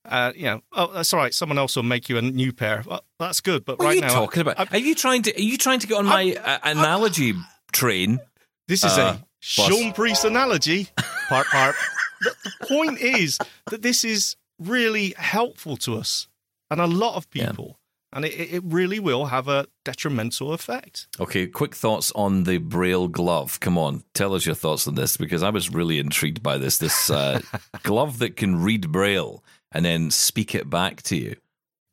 [0.09, 1.35] Uh, you know, oh, that's all right.
[1.35, 2.83] Someone else will make you a new pair.
[2.87, 3.65] Well, that's good.
[3.65, 4.73] But What right are you now, talking about?
[4.73, 5.35] are you trying to?
[5.37, 7.35] Are you trying to get on my uh, analogy
[7.73, 8.21] train?
[8.69, 10.89] This is Uh, a Shaun Preece analogy.
[11.29, 11.75] Part part.
[12.21, 13.39] the, the point is
[13.71, 16.29] that this is really helpful to us
[16.71, 17.79] and a lot of people,
[18.13, 21.07] and it, it really will have a detrimental effect.
[21.21, 23.59] Okay, quick thoughts on the Braille glove.
[23.61, 26.79] Come on, tell us your thoughts on this because I was really intrigued by this.
[26.79, 27.41] This uh,
[27.83, 29.43] glove that can read Braille
[29.77, 31.37] and then speak it back to you.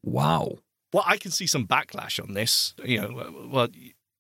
[0.06, 0.60] Wow.
[0.94, 2.74] Well, I can see some backlash on this.
[2.82, 3.68] You know, well,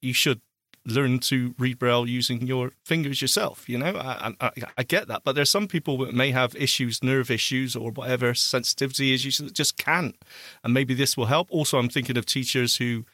[0.02, 0.41] you should
[0.86, 3.69] learn to read braille using your fingers yourself.
[3.69, 7.02] You know, I, I, I get that, but there's some people that may have issues,
[7.02, 10.17] nerve issues, or whatever sensitivity issues that just can't,
[10.62, 11.47] and maybe this will help.
[11.49, 13.06] Also, I'm thinking of teachers who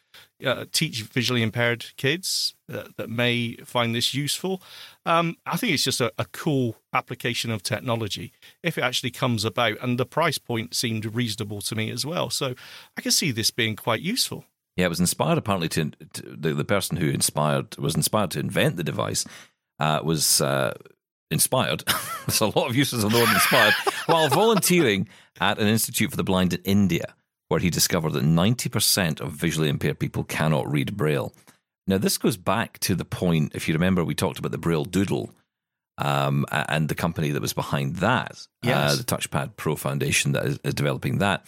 [0.46, 4.62] uh, teach visually impaired kids uh, that may find this useful.
[5.06, 8.32] Um, I think it's just a, a, cool application of technology
[8.64, 12.30] if it actually comes about, and the price point seemed reasonable to me as well.
[12.30, 12.56] So
[12.98, 14.46] I can see this being quite useful.
[14.78, 18.40] Yeah, it was inspired apparently to, to the, the person who inspired was inspired to
[18.40, 19.26] invent the device
[19.80, 20.74] uh, was uh,
[21.32, 21.84] inspired.
[22.28, 23.74] There's a lot of uses of the word inspired
[24.06, 25.10] while volunteering
[25.42, 27.14] at an institute for the blind in India
[27.50, 31.34] where he discovered that 90% of visually impaired people cannot read Braille.
[31.88, 34.86] Now, this goes back to the point, if you remember, we talked about the Braille
[34.86, 35.32] Doodle
[35.98, 38.94] um, and the company that was behind that, uh, yes.
[38.94, 41.46] uh, the Touchpad Pro Foundation that is, is, developing that.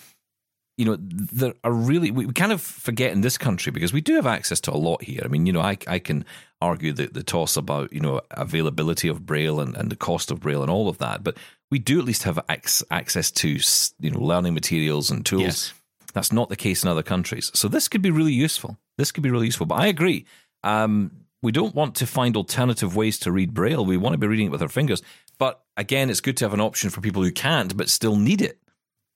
[0.77, 4.01] You know, there are really, we, we kind of forget in this country because we
[4.01, 5.21] do have access to a lot here.
[5.23, 6.25] I mean, you know, I, I can
[6.59, 10.39] argue the, the toss about, you know, availability of Braille and, and the cost of
[10.39, 11.37] Braille and all of that, but
[11.69, 13.59] we do at least have access to,
[13.99, 15.43] you know, learning materials and tools.
[15.43, 15.73] Yes
[16.13, 17.51] that's not the case in other countries.
[17.53, 18.77] So this could be really useful.
[18.97, 19.65] This could be really useful.
[19.65, 20.25] But I agree.
[20.63, 23.85] Um, we don't want to find alternative ways to read Braille.
[23.85, 25.01] We want to be reading it with our fingers.
[25.39, 28.41] But again, it's good to have an option for people who can't but still need
[28.41, 28.59] it.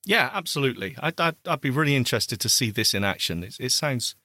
[0.06, 0.96] Yeah, absolutely.
[1.00, 3.44] I'd, I'd, I'd be really interested to see this in action.
[3.44, 4.16] It, it, sounds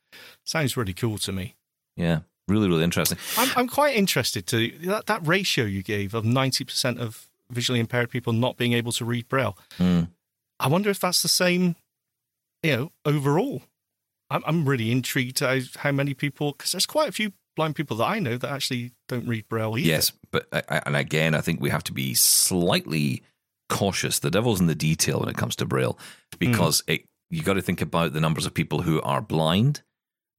[0.45, 1.57] sounds really cool to me.
[1.97, 3.19] Yeah, really, really interesting.
[3.37, 8.11] I'm, I'm quite interested to that, that ratio you gave of 90% of visually impaired
[8.11, 9.57] people not being able to read Braille.
[9.79, 10.09] Mm.
[10.59, 11.77] I wonder if that's the same
[12.62, 13.62] you know, overall,
[14.31, 17.96] I'm, I'm really intrigued how, how many people, because there's quite a few blind people
[17.99, 19.88] that I know that actually don't read Braille either.
[19.88, 23.23] Yes, but and again, I think we have to be slightly
[23.68, 24.18] cautious.
[24.18, 25.99] The devil's in the detail when it comes to Braille,
[26.38, 26.94] because mm.
[26.94, 29.83] it, you got to think about the numbers of people who are blind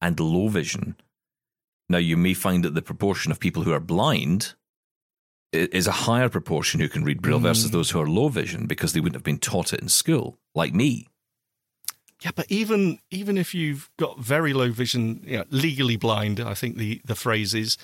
[0.00, 0.96] and low vision.
[1.88, 4.54] Now, you may find that the proportion of people who are blind
[5.52, 7.42] is a higher proportion who can read Braille mm.
[7.42, 10.38] versus those who are low vision because they wouldn't have been taught it in school,
[10.54, 11.06] like me.
[12.22, 16.54] Yeah, but even even if you've got very low vision, you know, legally blind, I
[16.54, 17.76] think the the phrase is,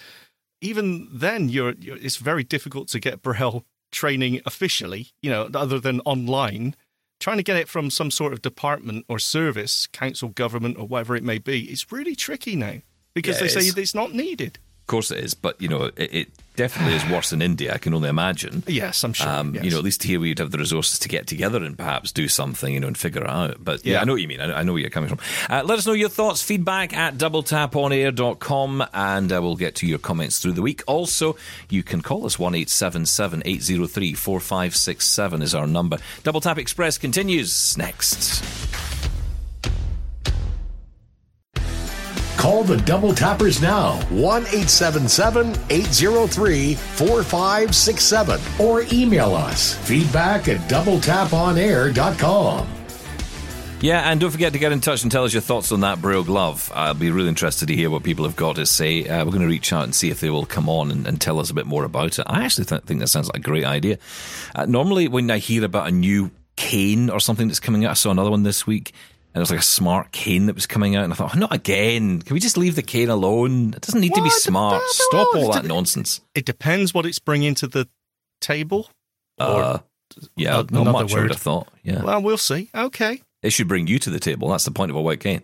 [0.61, 5.81] even then you're, you're it's very difficult to get Braille training officially, you know, other
[5.81, 6.77] than online.
[7.21, 11.17] Trying to get it from some sort of department or service, council, government, or whatever
[11.17, 12.75] it may be, it's really tricky now
[13.13, 16.29] because yeah, they say it's not needed course it is, but you know, it, it
[16.59, 17.73] definitely is worse in India.
[17.73, 18.65] I can only imagine.
[18.67, 19.29] Yes, I'm sure.
[19.29, 19.65] Um, yes.
[19.65, 22.27] You know, at least here we'd have the resources to get together and perhaps do
[22.27, 23.63] something, you know, and figure it out.
[23.63, 24.41] But yeah, yeah I know what you mean.
[24.41, 25.21] I, I know where you're coming from.
[25.49, 30.01] Uh, let us know your thoughts, feedback at doubletaponair.com, and uh, we'll get to your
[30.01, 30.83] comments through the week.
[30.89, 31.37] Also,
[31.71, 35.43] you can call us one eight seven seven eight zero three four five six seven
[35.43, 35.99] is our number.
[36.25, 38.43] Double Tap Express continues next.
[42.39, 52.69] Call the Double Tappers now, 1 877 803 4567, or email us feedback at doubletaponair.com.
[53.81, 56.01] Yeah, and don't forget to get in touch and tell us your thoughts on that
[56.01, 56.71] Braille glove.
[56.73, 59.09] I'll be really interested to hear what people have got to say.
[59.09, 61.21] Uh, we're going to reach out and see if they will come on and, and
[61.21, 62.25] tell us a bit more about it.
[62.29, 63.99] I actually th- think that sounds like a great idea.
[64.55, 67.95] Uh, normally, when I hear about a new cane or something that's coming out, I
[67.95, 68.93] saw another one this week
[69.39, 71.55] there was like a smart cane that was coming out, and I thought, oh, not
[71.55, 72.21] again.
[72.21, 73.73] Can we just leave the cane alone?
[73.73, 74.19] It doesn't need what?
[74.19, 74.83] to be smart.
[74.87, 76.21] Stop all that nonsense.
[76.35, 77.89] It depends what it's bringing to the
[78.41, 78.91] table.
[79.39, 79.79] Uh,
[80.35, 81.13] yeah, not much.
[81.13, 81.19] Word.
[81.19, 81.69] I would have thought.
[81.85, 82.03] Yeah.
[82.03, 82.69] Well, we'll see.
[82.75, 83.23] Okay.
[83.45, 84.49] It should bring you to the table.
[84.49, 85.43] That's the point of a white cane.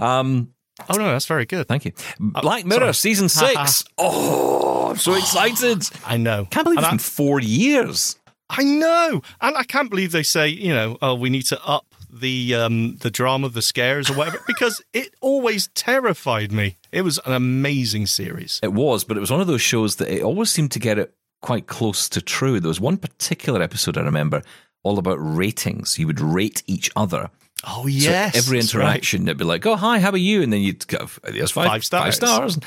[0.00, 0.52] Um,
[0.90, 1.68] oh no, that's very good.
[1.68, 1.92] Thank you.
[2.34, 2.94] Uh, Black Mirror sorry.
[2.94, 3.84] season six.
[3.96, 5.84] oh, I'm so excited!
[6.04, 6.48] I know.
[6.50, 8.18] Can't believe and it's been four years.
[8.50, 11.86] I know, and I can't believe they say, you know, oh, we need to up
[12.20, 16.76] the um, the drama, the scares, or whatever, because it always terrified me.
[16.92, 18.60] It was an amazing series.
[18.62, 20.98] It was, but it was one of those shows that it always seemed to get
[20.98, 22.60] it quite close to true.
[22.60, 24.42] There was one particular episode I remember
[24.82, 25.98] all about ratings.
[25.98, 27.30] You would rate each other.
[27.64, 29.28] Oh yes, so every interaction right.
[29.28, 31.84] it'd be like, "Oh hi, how are you?" And then you'd go, "There's five, five
[31.84, 32.58] stars." Five stars.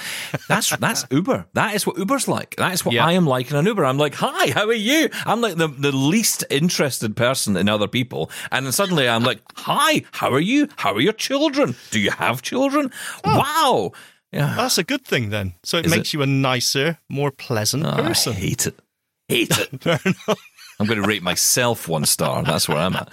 [0.47, 1.45] that's that's Uber.
[1.53, 2.55] That is what Uber's like.
[2.55, 3.85] That is what I am like in an Uber.
[3.85, 7.87] I'm like, "Hi, how are you?" I'm like the the least interested person in other
[7.87, 10.67] people, and then suddenly I'm like, "Hi, how are you?
[10.77, 11.75] How are your children?
[11.91, 12.91] Do you have children?
[13.23, 13.37] Oh.
[13.37, 13.91] Wow."
[14.31, 14.53] Yeah.
[14.55, 15.53] That's a good thing then.
[15.63, 16.13] So it is makes it?
[16.13, 18.33] you a nicer, more pleasant oh, person.
[18.33, 18.79] I hate it.
[19.27, 19.69] Hate it.
[19.81, 20.39] Fair enough.
[20.79, 22.41] I'm going to rate myself one star.
[22.41, 23.11] That's where I'm at.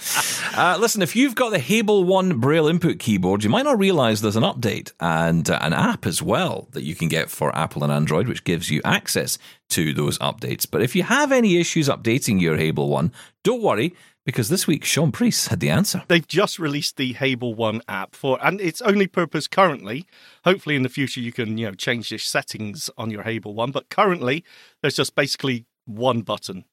[0.57, 4.21] Uh, listen, if you've got the Hable One Braille input keyboard, you might not realize
[4.21, 7.83] there's an update and uh, an app as well that you can get for Apple
[7.83, 9.37] and Android, which gives you access
[9.71, 10.65] to those updates.
[10.71, 14.85] But if you have any issues updating your Hable One, don't worry because this week
[14.85, 16.05] Shaun Preece had the answer.
[16.07, 20.07] They've just released the Hable One app for, and its only purpose currently.
[20.45, 23.73] Hopefully, in the future, you can you know change the settings on your Hable One,
[23.73, 24.45] but currently
[24.83, 26.65] there's just basically one button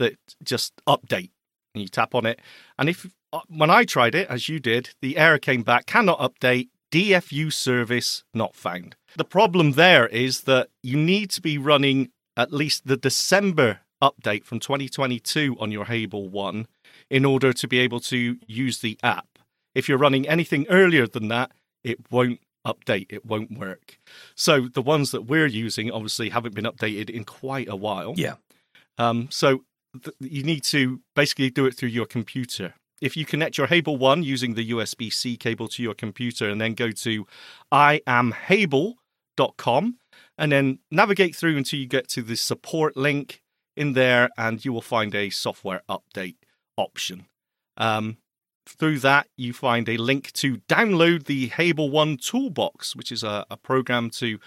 [0.00, 1.30] that just update,
[1.74, 2.40] and you tap on it,
[2.78, 6.18] and if uh, when I tried it, as you did, the error came back: cannot
[6.18, 8.96] update, DFU service not found.
[9.16, 14.44] The problem there is that you need to be running at least the December update
[14.44, 16.66] from 2022 on your Hable One
[17.08, 19.38] in order to be able to use the app.
[19.74, 21.52] If you're running anything earlier than that,
[21.84, 23.98] it won't update, it won't work.
[24.34, 28.14] So the ones that we're using obviously haven't been updated in quite a while.
[28.16, 28.34] Yeah.
[28.98, 29.64] Um, so
[30.20, 32.74] you need to basically do it through your computer.
[33.00, 36.60] If you connect your Hable One using the USB C cable to your computer and
[36.60, 37.26] then go to
[37.72, 38.96] iamhable.com
[40.38, 43.40] and then navigate through until you get to the support link
[43.76, 46.36] in there and you will find a software update
[46.76, 47.26] option.
[47.76, 48.18] Um,
[48.66, 53.46] through that, you find a link to download the Hable One Toolbox, which is a,
[53.50, 54.38] a program to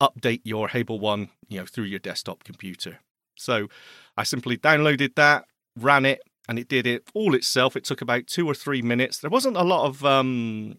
[0.00, 3.00] update your Hable One, you know, through your desktop computer.
[3.36, 3.68] So
[4.16, 5.44] I simply downloaded that,
[5.76, 7.76] ran it, and it did it all itself.
[7.76, 9.18] It took about two or three minutes.
[9.18, 10.76] There wasn't a lot of um,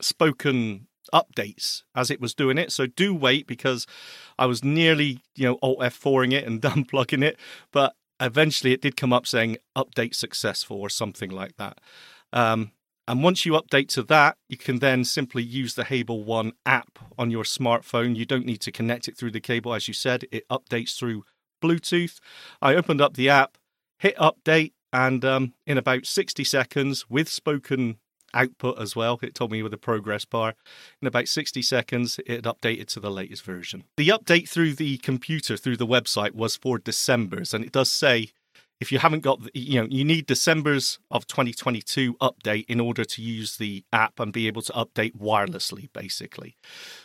[0.00, 2.72] spoken updates as it was doing it.
[2.72, 3.86] So do wait because
[4.38, 7.38] I was nearly, you know, Alt F4ing it and unplugging it.
[7.72, 11.80] But eventually it did come up saying update successful or something like that.
[12.32, 12.72] Um,
[13.06, 16.98] and once you update to that, you can then simply use the Hable One app
[17.18, 18.16] on your smartphone.
[18.16, 19.74] You don't need to connect it through the cable.
[19.74, 21.24] As you said, it updates through
[21.62, 22.18] Bluetooth.
[22.62, 23.58] I opened up the app,
[23.98, 27.98] hit update, and um, in about 60 seconds, with spoken
[28.32, 30.54] output as well, it told me with a progress bar,
[31.00, 33.84] in about 60 seconds, it updated to the latest version.
[33.96, 38.32] The update through the computer, through the website, was for December's, and it does say
[38.80, 43.04] if you haven't got, the, you know, you need December's of 2022 update in order
[43.04, 46.56] to use the app and be able to update wirelessly, basically.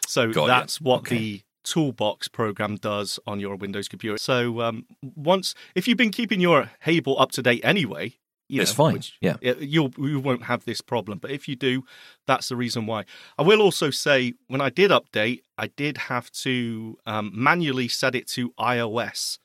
[0.06, 0.82] So Got that's it.
[0.82, 1.18] what Okay.
[1.18, 4.18] the toolbox program does on your Windows computer.
[4.18, 8.16] So um, once, if you've been keeping your Hable up to date anyway,
[8.52, 9.36] you It's know, fine, which- yeah.
[9.42, 11.20] you'll you won't have this problem.
[11.20, 11.84] But if you do,
[12.26, 13.06] that's the reason why.
[13.38, 18.16] I will also say when I did update, I did have to um, manually set
[18.16, 19.38] it to iOS.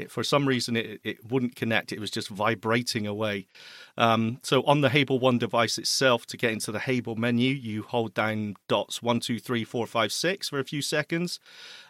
[0.00, 1.92] It, for some reason, it, it wouldn't connect.
[1.92, 3.46] It was just vibrating away.
[3.96, 7.82] Um, so on the Hable One device itself, to get into the Hable menu, you
[7.82, 11.40] hold down dots one, two, three, four, five, six for a few seconds,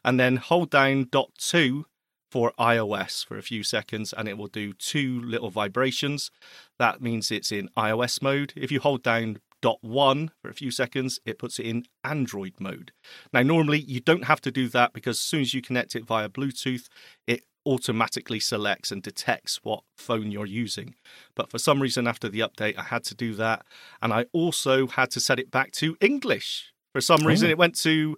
[0.05, 1.87] and then hold down dot two
[2.31, 6.31] for iOS for a few seconds, and it will do two little vibrations.
[6.79, 8.53] That means it's in iOS mode.
[8.55, 12.55] If you hold down dot one for a few seconds, it puts it in Android
[12.59, 12.93] mode.
[13.33, 16.07] Now, normally you don't have to do that because as soon as you connect it
[16.07, 16.89] via Bluetooth,
[17.27, 20.95] it automatically selects and detects what phone you're using.
[21.35, 23.65] But for some reason, after the update, I had to do that.
[24.01, 26.73] And I also had to set it back to English.
[26.93, 27.51] For some reason, Oh.
[27.53, 28.17] it went to,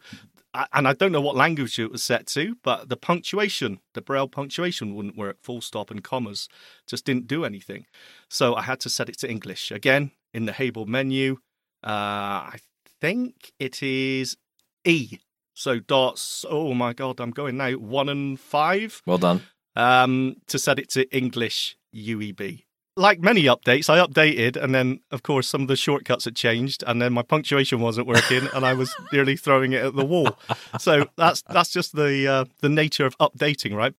[0.72, 4.28] and I don't know what language it was set to, but the punctuation, the Braille
[4.28, 6.48] punctuation wouldn't work, full stop and commas
[6.86, 7.86] just didn't do anything.
[8.28, 9.70] So I had to set it to English.
[9.70, 11.38] Again, in the Hable menu,
[11.84, 12.58] uh, I
[13.00, 14.36] think it is
[14.84, 15.18] E.
[15.54, 19.42] So dots, oh my God, I'm going now, one and five Well done.
[19.76, 22.64] um, to set it to English UEB.
[22.94, 26.84] Like many updates, I updated, and then of course some of the shortcuts had changed,
[26.86, 30.38] and then my punctuation wasn't working, and I was nearly throwing it at the wall.
[30.78, 33.94] So that's that's just the uh, the nature of updating, right?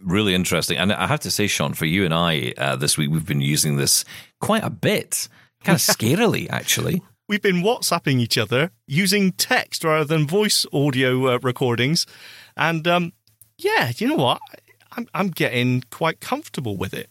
[0.00, 0.78] Really interesting.
[0.78, 3.40] And I have to say, Shaun, for you and I uh, this week, we've been
[3.42, 4.04] using this
[4.40, 5.28] quite a bit,
[5.62, 7.02] kind of scarily, actually.
[7.32, 12.04] We've been WhatsApping each other using text rather than voice audio uh, recordings,
[12.58, 13.14] and um,
[13.56, 14.42] yeah, you know what?
[14.94, 17.08] I'm I'm getting quite comfortable with it.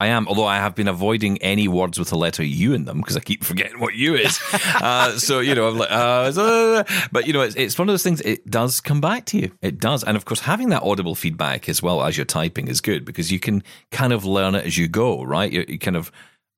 [0.00, 3.02] I am, although I have been avoiding any words with the letter U in them
[3.02, 4.40] because I keep forgetting what U is.
[4.80, 8.02] uh, so you know, I'm like, uh, but you know, it's, it's one of those
[8.02, 8.22] things.
[8.22, 9.52] It does come back to you.
[9.60, 12.80] It does, and of course, having that audible feedback as well as you're typing is
[12.80, 15.22] good because you can kind of learn it as you go.
[15.22, 15.52] Right?
[15.52, 16.10] You, you kind of,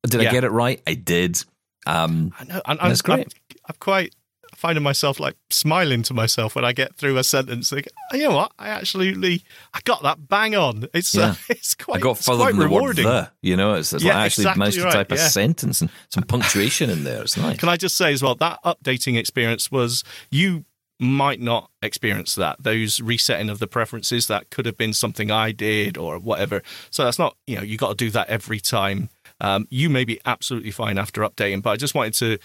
[0.05, 0.81] did I get it right?
[0.87, 1.45] I did.
[1.87, 3.27] Um, I know, and That's I'm, great.
[3.51, 4.15] I'm, I'm quite
[4.55, 7.73] finding myself like smiling to myself when I get through a sentence.
[7.73, 8.53] Like, you know what?
[8.59, 9.43] I absolutely,
[9.75, 10.87] I got that bang on.
[10.95, 11.31] It's Yeah.
[11.31, 13.05] uh, it's quite I got further than the rewarding.
[13.05, 13.49] word the.
[13.49, 15.81] You know, it's, it's Yeah, like I actually exactly managed to right, type a sentence
[15.81, 17.23] and some punctuation in there.
[17.23, 17.59] It's nice.
[17.59, 20.65] Can I just say as well that updating experience was you
[21.01, 25.51] might not experience that those resetting of the preferences that could have been something I
[25.51, 26.63] did or whatever.
[26.91, 29.09] So that's not you know you got to do that every time.
[29.43, 32.39] Um, you may be absolutely fine after updating, but I just wanted to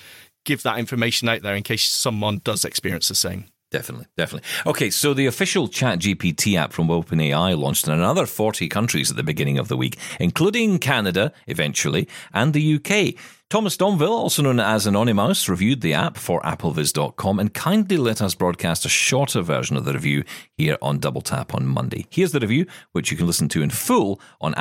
[0.43, 3.45] give that information out there in case someone does experience the same.
[3.69, 4.47] Definitely, definitely.
[4.65, 9.23] Okay, so the official ChatGPT app from OpenAI launched in another 40 countries at the
[9.23, 13.21] beginning of the week, including Canada eventually and the UK.
[13.49, 18.35] Thomas Domville, also known as Anonymous, reviewed the app for applevis.com and kindly let us
[18.35, 20.23] broadcast a shorter version of the review
[20.57, 22.07] here on Double Tap on Monday.
[22.09, 24.53] Here's the review, which you can listen to in full on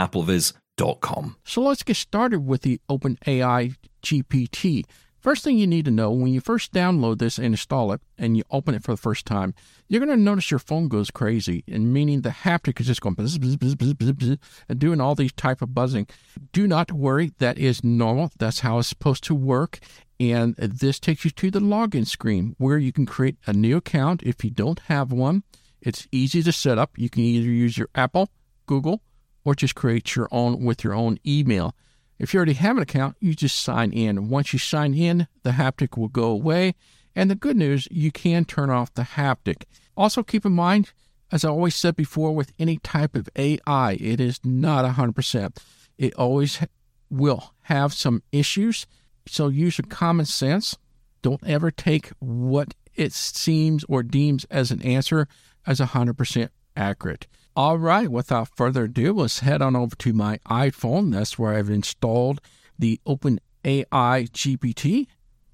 [0.77, 1.37] applevis.com.
[1.45, 4.85] So let's get started with the OpenAI GPT.
[5.21, 8.37] First thing you need to know when you first download this and install it and
[8.37, 9.55] you open it for the first time,
[9.89, 13.17] you're going to notice your phone goes crazy, and meaning the haptic is just going
[13.17, 16.07] bzz, bzz, bzz, and doing all these type of buzzing.
[16.53, 18.31] Do not worry, that is normal.
[18.39, 19.81] That's how it's supposed to work.
[20.21, 24.23] And this takes you to the login screen where you can create a new account
[24.23, 25.43] if you don't have one.
[25.81, 26.93] It's easy to set up.
[26.97, 28.31] You can either use your Apple,
[28.67, 29.03] Google,
[29.47, 31.73] or just create your own with your own email.
[32.19, 34.29] If you already have an account, you just sign in.
[34.29, 36.75] Once you sign in, the haptic will go away.
[37.15, 39.63] And the good news, you can turn off the haptic.
[39.97, 40.93] Also, keep in mind,
[41.31, 45.57] as I always said before, with any type of AI, it is not 100%.
[45.97, 46.59] It always
[47.09, 48.85] will have some issues.
[49.29, 50.77] So use your common sense.
[51.23, 55.29] Don't ever take what it seems or deems as an answer
[55.65, 57.29] as 100% accurate.
[57.57, 61.11] All right, without further ado, let's head on over to my iPhone.
[61.11, 62.43] That's where I've installed
[62.79, 63.39] the OpenAI
[63.95, 65.07] GPT.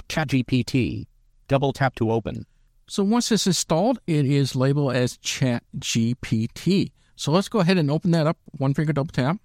[0.09, 1.07] ChatGPT.
[1.47, 2.45] Double tap to open.
[2.89, 6.91] So once it's installed, it is labeled as ChatGPT.
[7.15, 8.37] So let's go ahead and open that up.
[8.59, 9.37] One finger double tap.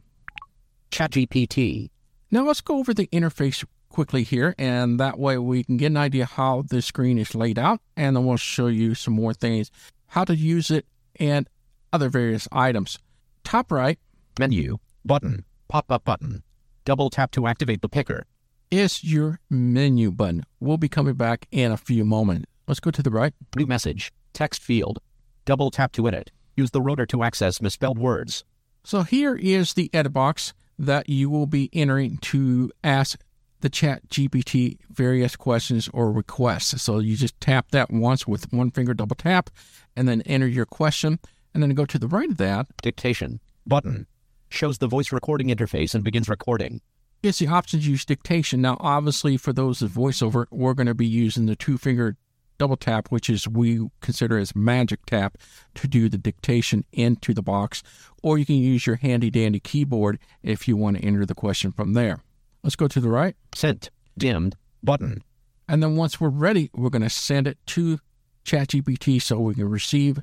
[0.90, 1.92] ChatGPT.
[2.32, 5.98] Now let's go over the interface quickly here, and that way we can get an
[5.98, 9.70] idea how the screen is laid out, and then we'll show you some more things,
[10.08, 10.88] how to use it,
[11.20, 11.48] and
[11.94, 13.00] other various items.
[13.44, 14.00] Top right
[14.40, 14.78] Menu.
[15.04, 15.46] Button.
[15.68, 16.44] Pop up button.
[16.86, 18.26] Double tap to activate the picker.
[18.70, 20.44] is your menu button.
[20.60, 22.46] We'll be coming back in a few moments.
[22.68, 23.34] Let's go to the right.
[23.56, 24.12] New message.
[24.34, 25.00] Text field.
[25.46, 26.32] Double tap to edit.
[26.56, 28.44] Use the rotor to access misspelled words.
[28.84, 33.20] So here is the edit box that you will be entering to ask
[33.62, 36.82] the chat GPT various questions or requests.
[36.82, 39.50] So you just tap that once with one finger double tap
[39.96, 41.20] and then enter your question
[41.58, 42.68] and then go to the right of that.
[42.84, 43.40] Dictation.
[43.66, 44.06] Button.
[44.48, 46.82] Shows the voice recording interface and begins recording.
[47.24, 48.62] It's the option to use dictation.
[48.62, 52.16] Now, obviously, for those with voiceover, we're going to be using the two finger
[52.60, 55.40] double tap, which is we consider as magic tap
[55.74, 57.82] to do the dictation into the box,
[58.22, 61.72] or you can use your handy dandy keyboard if you want to enter the question
[61.72, 62.20] from there.
[62.62, 63.36] Let's go to the right.
[63.56, 63.90] Sent.
[64.16, 64.54] Dimmed.
[64.84, 65.24] Button.
[65.68, 67.98] And then once we're ready, we're going to send it to
[68.46, 70.20] ChatGPT so we can receive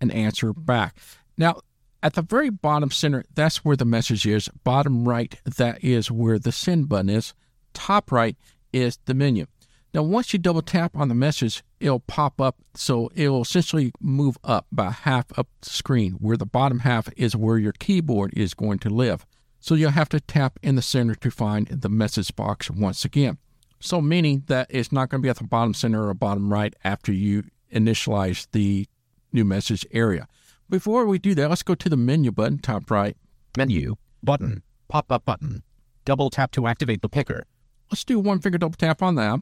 [0.00, 0.96] an answer back.
[1.36, 1.60] Now,
[2.02, 4.48] at the very bottom center, that's where the message is.
[4.64, 7.34] Bottom right, that is where the send button is.
[7.74, 8.36] Top right
[8.72, 9.46] is the menu.
[9.94, 12.56] Now, once you double tap on the message, it'll pop up.
[12.74, 17.34] So it'll essentially move up about half up the screen, where the bottom half is
[17.34, 19.26] where your keyboard is going to live.
[19.60, 23.38] So you'll have to tap in the center to find the message box once again.
[23.80, 26.74] So, meaning that it's not going to be at the bottom center or bottom right
[26.84, 28.86] after you initialize the
[29.32, 30.26] new message area.
[30.68, 33.16] Before we do that, let's go to the menu button, top right.
[33.56, 33.96] Menu.
[34.22, 34.62] Button.
[34.88, 35.62] Pop up button.
[36.04, 37.44] Double tap to activate the picker.
[37.90, 39.40] Let's do one finger double tap on that.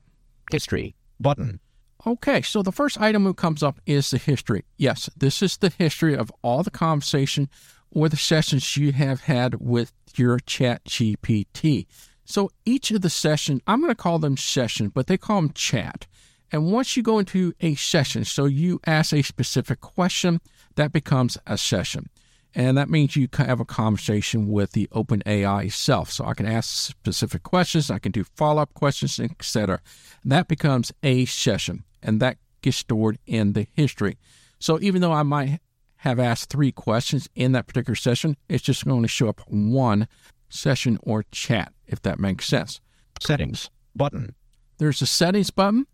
[0.51, 0.95] History.
[1.19, 1.61] Button.
[2.07, 4.65] Okay, so the first item that comes up is the history.
[4.77, 7.49] Yes, this is the history of all the conversation
[7.91, 11.87] or the sessions you have had with your chat GPT.
[12.25, 15.53] So each of the session, I'm going to call them session, but they call them
[15.53, 16.07] chat.
[16.53, 20.41] And once you go into a session, so you ask a specific question,
[20.77, 22.09] that becomes a session.
[22.55, 26.11] And that means you have a conversation with the OpenAI itself.
[26.11, 29.81] So I can ask specific questions, I can do follow up questions, etc.
[30.25, 34.17] That becomes a session, and that gets stored in the history.
[34.59, 35.61] So even though I might
[35.97, 40.09] have asked three questions in that particular session, it's just going to show up one
[40.49, 42.81] session or chat, if that makes sense.
[43.21, 43.71] Settings.
[43.95, 44.35] Button.
[44.79, 45.87] There's a settings button.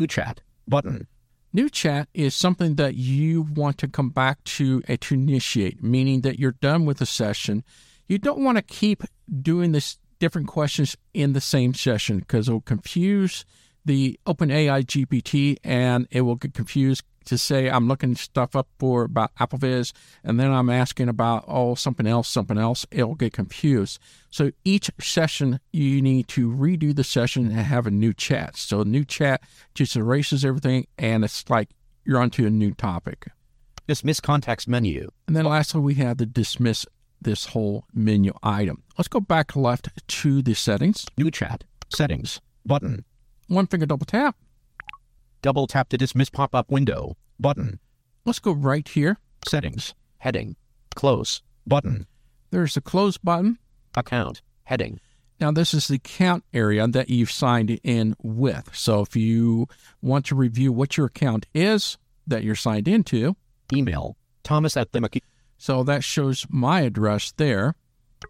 [0.00, 0.40] New chat.
[0.66, 1.06] Button.
[1.52, 6.22] New chat is something that you want to come back to uh, to initiate, meaning
[6.22, 7.62] that you're done with a session.
[8.08, 9.04] You don't want to keep
[9.40, 13.44] doing this different questions in the same session because it'll confuse
[13.84, 19.04] the OpenAI GPT and it will get confused to say I'm looking stuff up for
[19.04, 22.86] about AppleVis and then I'm asking about oh something else, something else.
[22.90, 23.98] It'll get confused.
[24.30, 28.56] So each session you need to redo the session and have a new chat.
[28.56, 29.42] So a new chat
[29.74, 31.70] just erases everything and it's like
[32.04, 33.28] you're onto a new topic.
[33.86, 35.10] Dismiss context menu.
[35.26, 36.86] And then lastly we have the dismiss
[37.20, 38.82] this whole menu item.
[38.98, 41.06] Let's go back left to the settings.
[41.16, 41.64] New chat.
[41.88, 42.40] Settings.
[42.64, 43.04] Button.
[43.48, 44.36] One finger double tap.
[45.44, 47.18] Double tap to dismiss pop up window.
[47.38, 47.78] button.
[48.24, 49.18] Let's go right here.
[49.46, 50.56] Settings, heading,
[50.94, 52.06] close, button.
[52.50, 53.58] There's the close button.
[53.94, 55.00] Account, heading.
[55.38, 58.74] Now, this is the account area that you've signed in with.
[58.74, 59.66] So, if you
[60.00, 63.36] want to review what your account is that you're signed into,
[63.70, 65.20] email thomas at the
[65.58, 67.74] So, that shows my address there.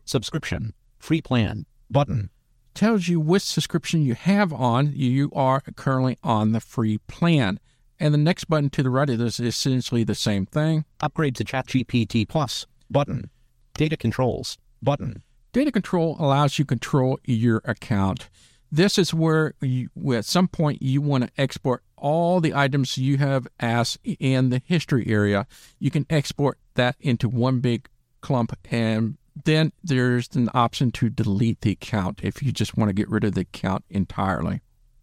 [0.04, 2.30] Subscription, free plan, button.
[2.74, 4.92] Tells you which subscription you have on.
[4.94, 7.60] You are currently on the free plan.
[8.00, 10.84] And the next button to the right of this is essentially the same thing.
[11.00, 13.30] Upgrade to ChatGPT Plus, button.
[13.74, 15.22] Data controls, button.
[15.52, 18.28] Data control allows you to control your account.
[18.72, 23.18] This is where you, at some point you want to export all the items you
[23.18, 25.46] have asked in the history area.
[25.78, 27.88] You can export that into one big
[28.20, 32.94] clump and then there's an option to delete the account if you just want to
[32.94, 34.60] get rid of the account entirely.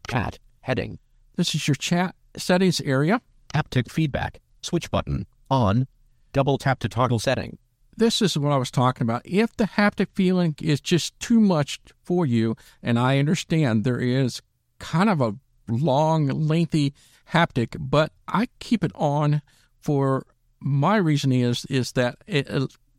[0.07, 0.99] Chat, heading.
[1.35, 3.21] This is your chat settings area.
[3.53, 5.87] Haptic feedback, switch button, on.
[6.33, 7.57] Double tap to toggle setting
[7.97, 9.21] this is what I was talking about.
[9.25, 14.41] If the haptic feeling is just too much for you, and I understand there is
[14.79, 15.35] kind of a
[15.67, 16.93] long, lengthy
[17.31, 19.41] haptic, but I keep it on
[19.79, 20.25] for
[20.59, 22.47] my reasoning is is that it,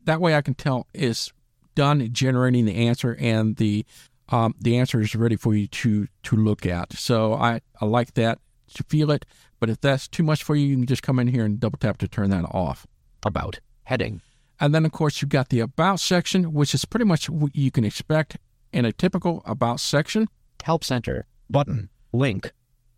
[0.05, 1.33] that way I can tell it's
[1.75, 3.85] done generating the answer and the
[4.29, 6.93] um, the answer is ready for you to to look at.
[6.95, 8.39] So I, I like that
[8.75, 9.27] to feel it,
[9.61, 11.79] but if that's too much for you, you can just come in here and double
[11.79, 12.87] tap to turn that off.
[13.25, 14.21] About heading
[14.63, 17.73] and then, of course, you've got the About section, which is pretty much what you
[17.73, 18.37] can expect
[18.73, 20.29] in a typical About section.
[20.63, 22.53] Help Center button, link.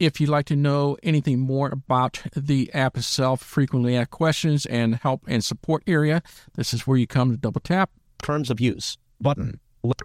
[0.05, 4.97] If you'd like to know anything more about the app itself, frequently asked questions, and
[4.97, 6.23] help and support area,
[6.57, 7.91] this is where you come to double tap.
[8.23, 9.61] Terms of use button,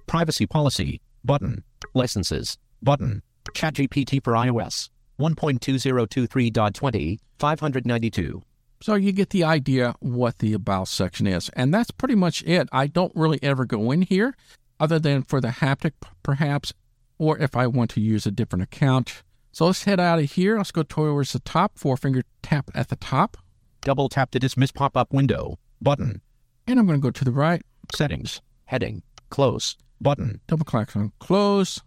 [0.08, 3.24] privacy policy button, licenses button,
[3.54, 4.89] ChatGPT for iOS
[5.20, 8.41] 1.2023.20, 592.
[8.82, 11.50] So you get the idea what the About section is.
[11.58, 12.70] And that's pretty much it.
[12.72, 14.38] I don't really ever go in here
[14.80, 15.91] other than for the haptic,
[16.24, 16.74] perhaps,
[17.18, 19.24] or if I want to use a different account.
[19.60, 20.55] So let's head out of here.
[20.55, 23.36] Let's go towards the top, four finger tap at the top.
[23.82, 26.22] Double tap to dismiss pop up window button.
[26.66, 27.62] And I'm going to go to the right.
[27.93, 30.39] Settings, heading, close, button.
[30.47, 31.82] Double click on close.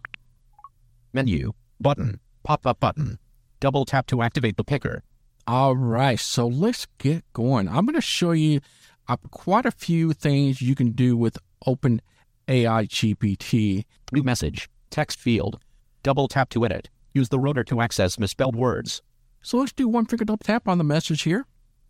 [1.13, 3.17] Menu, button, pop up button.
[3.59, 5.01] Double tap to activate the picker.
[5.47, 7.67] All right, so let's get going.
[7.67, 8.59] I'm going to show you
[9.07, 12.03] uh, quite a few things you can do with Open
[12.47, 13.85] AI GPT.
[14.11, 15.59] New message, text field.
[16.03, 16.89] Double tap to edit.
[17.13, 19.03] Use the rotor to access misspelled words.
[19.43, 21.45] So let's do one finger double tap on the message here.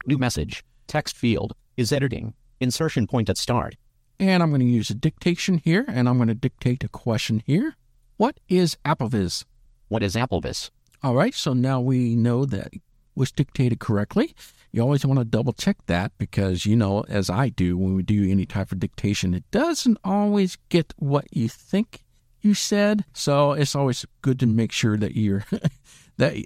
[0.05, 2.33] New message, text field, is editing.
[2.59, 3.75] Insertion point at start.
[4.19, 7.41] And I'm going to use a dictation here, and I'm going to dictate a question
[7.45, 7.77] here.
[8.17, 9.45] What is AppleVis?
[9.87, 10.71] What is AppleVis?
[11.01, 12.73] All right, so now we know that
[13.15, 14.35] was dictated correctly.
[14.71, 18.03] You always want to double check that because, you know, as I do when we
[18.03, 22.02] do any type of dictation, it doesn't always get what you think
[22.43, 23.05] you said.
[23.13, 25.45] So it's always good to make sure that you're
[26.17, 26.37] that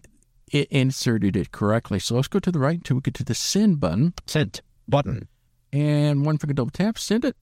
[0.51, 1.99] it inserted it correctly.
[1.99, 4.13] So let's go to the right until we get to the send button.
[4.25, 5.27] Sent button.
[5.73, 7.35] And one finger double tap, send it.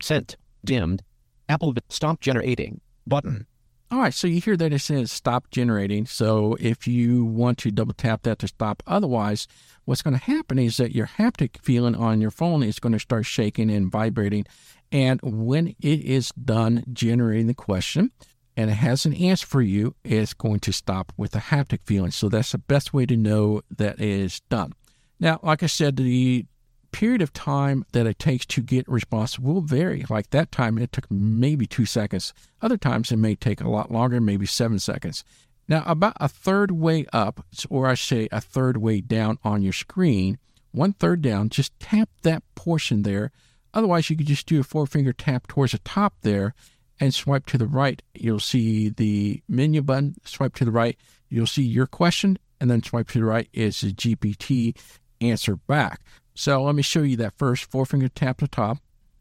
[0.00, 0.36] Sent.
[0.64, 1.02] Dimmed.
[1.48, 3.46] Apple stop generating button.
[3.90, 6.06] All right, so you hear that it says stop generating.
[6.06, 9.46] So if you want to double tap that to stop, otherwise,
[9.84, 12.98] what's going to happen is that your haptic feeling on your phone is going to
[12.98, 14.46] start shaking and vibrating.
[14.92, 18.12] And when it is done generating the question
[18.56, 22.10] and it has an answer for you, it's going to stop with a haptic feeling.
[22.10, 24.74] So that's the best way to know that it is done.
[25.18, 26.44] Now, like I said, the
[26.92, 30.04] period of time that it takes to get a response will vary.
[30.10, 32.34] Like that time, it took maybe two seconds.
[32.60, 35.24] Other times, it may take a lot longer, maybe seven seconds.
[35.68, 39.72] Now, about a third way up, or I say a third way down on your
[39.72, 40.38] screen,
[40.72, 43.30] one third down, just tap that portion there.
[43.74, 46.54] Otherwise, you could just do a four finger tap towards the top there
[47.00, 48.02] and swipe to the right.
[48.14, 50.14] You'll see the menu button.
[50.24, 50.96] Swipe to the right,
[51.28, 54.76] you'll see your question, and then swipe to the right is the GPT
[55.20, 56.00] answer back.
[56.34, 57.64] So let me show you that first.
[57.64, 58.78] Four finger tap to top.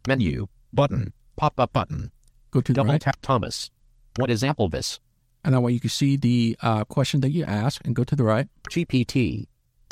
[0.08, 2.12] Menu, button, pop up button.
[2.52, 3.02] Go to the Double right.
[3.02, 3.72] tap Thomas.
[4.18, 5.00] What is AppleVis?
[5.44, 8.16] And that way you can see the uh, question that you ask and go to
[8.16, 8.48] the right.
[8.70, 9.48] GPT.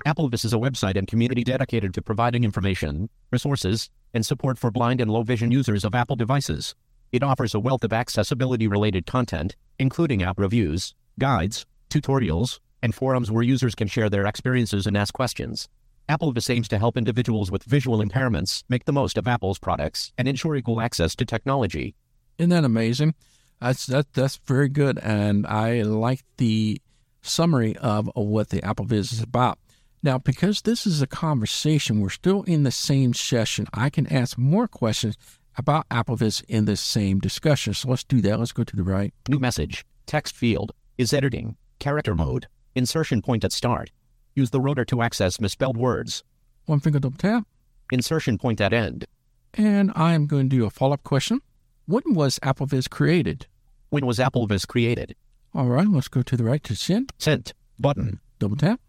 [0.06, 5.02] AppleVis is a website and community dedicated to providing information, resources, and support for blind
[5.02, 6.74] and low vision users of Apple devices.
[7.12, 13.30] It offers a wealth of accessibility related content, including app reviews, guides, tutorials, and forums
[13.30, 15.68] where users can share their experiences and ask questions.
[16.08, 20.28] AppleVis aims to help individuals with visual impairments make the most of Apple's products and
[20.28, 21.94] ensure equal access to technology.
[22.38, 23.16] Isn't that amazing?
[23.60, 26.82] That's that, that's very good, and I like the
[27.22, 29.60] summary of what the AppleVis is about.
[30.02, 33.68] Now, because this is a conversation, we're still in the same session.
[33.74, 35.18] I can ask more questions
[35.58, 37.74] about AppleVis in this same discussion.
[37.74, 38.40] So let's do that.
[38.40, 39.14] Let's go to the right.
[39.28, 39.86] New message.
[40.06, 40.72] Text field.
[40.98, 41.58] Is editing.
[41.80, 42.48] Character mode.
[42.76, 43.92] Insertion point at start.
[44.36, 46.24] Use the rotor to access misspelled words.
[46.66, 47.46] One finger double tap.
[47.92, 49.06] Insertion point at end.
[49.54, 51.42] And I'm going to do a follow up question.
[51.88, 53.48] When was AppleVis created?
[53.90, 55.16] When was AppleVis created?
[55.54, 57.12] All right, let's go to the right to send.
[57.18, 57.54] Sent.
[57.80, 58.20] Button.
[58.38, 58.80] Double tap.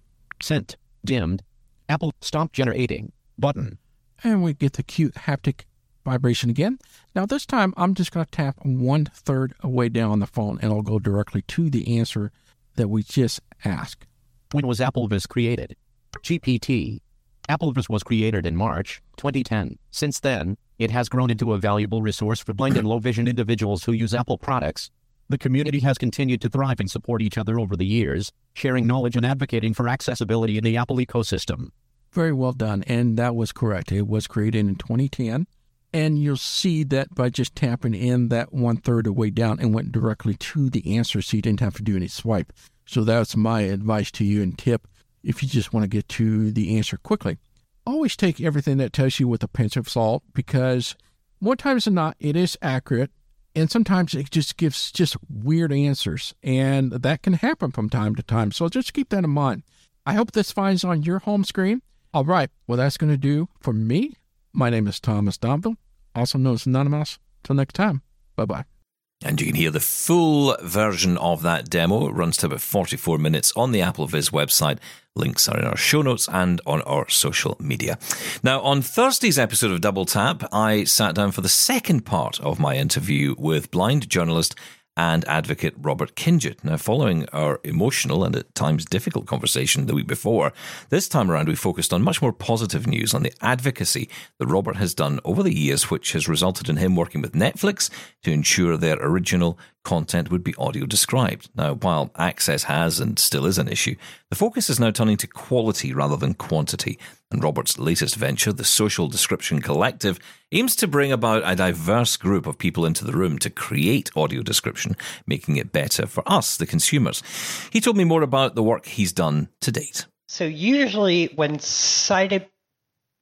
[0.43, 0.77] Sent.
[1.05, 1.43] Dimmed.
[1.89, 3.13] Apple stop generating.
[3.39, 3.79] Button.
[4.23, 5.65] And we get the cute haptic
[6.05, 6.79] vibration again.
[7.15, 10.59] Now, this time I'm just going to tap one third away down on the phone
[10.61, 12.33] and it'll go directly to the answer
[12.77, 14.07] that we just asked.
[14.53, 15.77] When was AppleVis created?
[16.19, 17.01] GPT.
[17.49, 19.79] AppleVis was created in March 2010.
[19.91, 23.85] Since then, it has grown into a valuable resource for blind and low vision individuals
[23.85, 24.91] who use Apple products.
[25.31, 29.15] The community has continued to thrive and support each other over the years, sharing knowledge
[29.15, 31.69] and advocating for accessibility in the Apple ecosystem.
[32.13, 32.83] Very well done.
[32.89, 33.93] And that was correct.
[33.93, 35.47] It was created in 2010.
[35.93, 39.93] And you'll see that by just tapping in that one third away down and went
[39.93, 42.53] directly to the answer, so you didn't have to do any swipe.
[42.85, 44.89] So that's my advice to you and tip
[45.23, 47.39] if you just want to get to the answer quickly.
[47.87, 50.97] Always take everything that tells you with a pinch of salt because
[51.41, 53.13] more times than not, it is accurate.
[53.55, 56.35] And sometimes it just gives just weird answers.
[56.43, 58.53] And that can happen from time to time.
[58.53, 59.63] So just keep that in mind.
[60.07, 61.83] I hope this finds on your home screen.
[62.15, 62.51] All right.
[62.67, 64.15] Well, that's going to do for me.
[64.53, 65.77] My name is Thomas Domville,
[66.15, 67.19] also known as Anonymous.
[67.43, 68.03] Till next time.
[68.37, 68.80] Bye bye.
[69.23, 72.09] And you can hear the full version of that demo.
[72.09, 74.79] It runs to about 44 minutes on the AppleVis website.
[75.15, 77.99] Links are in our show notes and on our social media.
[78.43, 82.59] Now, on Thursday's episode of Double Tap, I sat down for the second part of
[82.59, 84.55] my interview with blind journalist
[85.01, 86.63] and advocate Robert Kingett.
[86.63, 90.53] Now, following our emotional and at times difficult conversation the week before,
[90.91, 94.77] this time around we focused on much more positive news on the advocacy that Robert
[94.77, 97.89] has done over the years, which has resulted in him working with Netflix
[98.25, 101.49] to ensure their original content would be audio described.
[101.55, 103.97] Now, while access has and still is an issue,
[104.29, 106.99] the focus is now turning to quality rather than quantity.
[107.31, 110.19] And Robert's latest venture, the Social Description Collective,
[110.53, 114.43] aims to bring about a diverse group of people into the room to create audio
[114.43, 117.23] description, making it better for us, the consumers.
[117.71, 120.07] He told me more about the work he's done to date.
[120.29, 122.47] So, usually, when sighted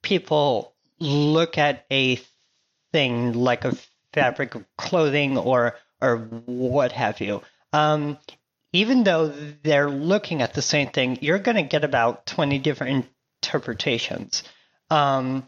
[0.03, 2.21] people look at a
[2.93, 3.77] thing like a
[4.13, 7.43] fabric of clothing or or what have you.
[7.73, 8.19] Um,
[8.73, 9.29] even though
[9.63, 13.07] they're looking at the same thing, you're going to get about 20 different
[13.43, 14.43] interpretations
[14.91, 15.47] um,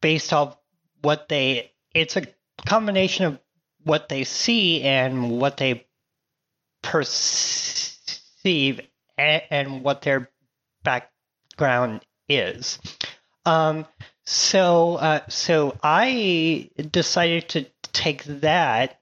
[0.00, 0.56] based off
[1.02, 2.26] what they, it's a
[2.66, 3.38] combination of
[3.84, 5.86] what they see and what they
[6.82, 8.80] perceive
[9.16, 10.30] and, and what their
[10.82, 12.78] background is.
[13.46, 13.86] Um,
[14.24, 18.98] so, uh, so I decided to take that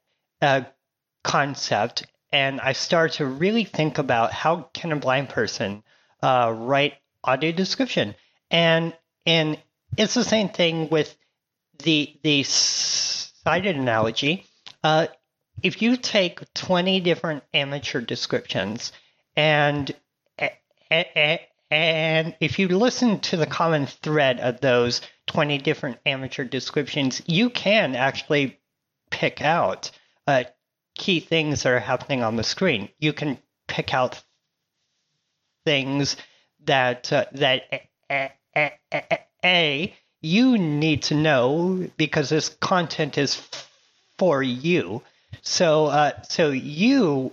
[1.25, 5.83] concept and I started to really think about how can a blind person
[6.23, 8.15] uh, write audio description,
[8.51, 8.95] and
[9.27, 9.59] and
[9.97, 11.15] it's the same thing with
[11.81, 14.47] the the sighted analogy.
[14.83, 15.09] Uh,
[15.63, 18.93] if you take twenty different amateur descriptions
[19.37, 19.95] and
[21.71, 27.49] and if you listen to the common thread of those 20 different amateur descriptions, you
[27.49, 28.61] can actually
[29.11, 29.91] pick out
[30.27, 30.45] uh,
[30.97, 32.89] key things that are happening on the screen.
[32.99, 34.23] You can pick out
[35.65, 36.17] things
[36.65, 37.63] that uh, that
[38.11, 43.41] a, a, a, a, you need to know because this content is
[44.19, 45.03] for you.
[45.43, 47.33] So uh, so you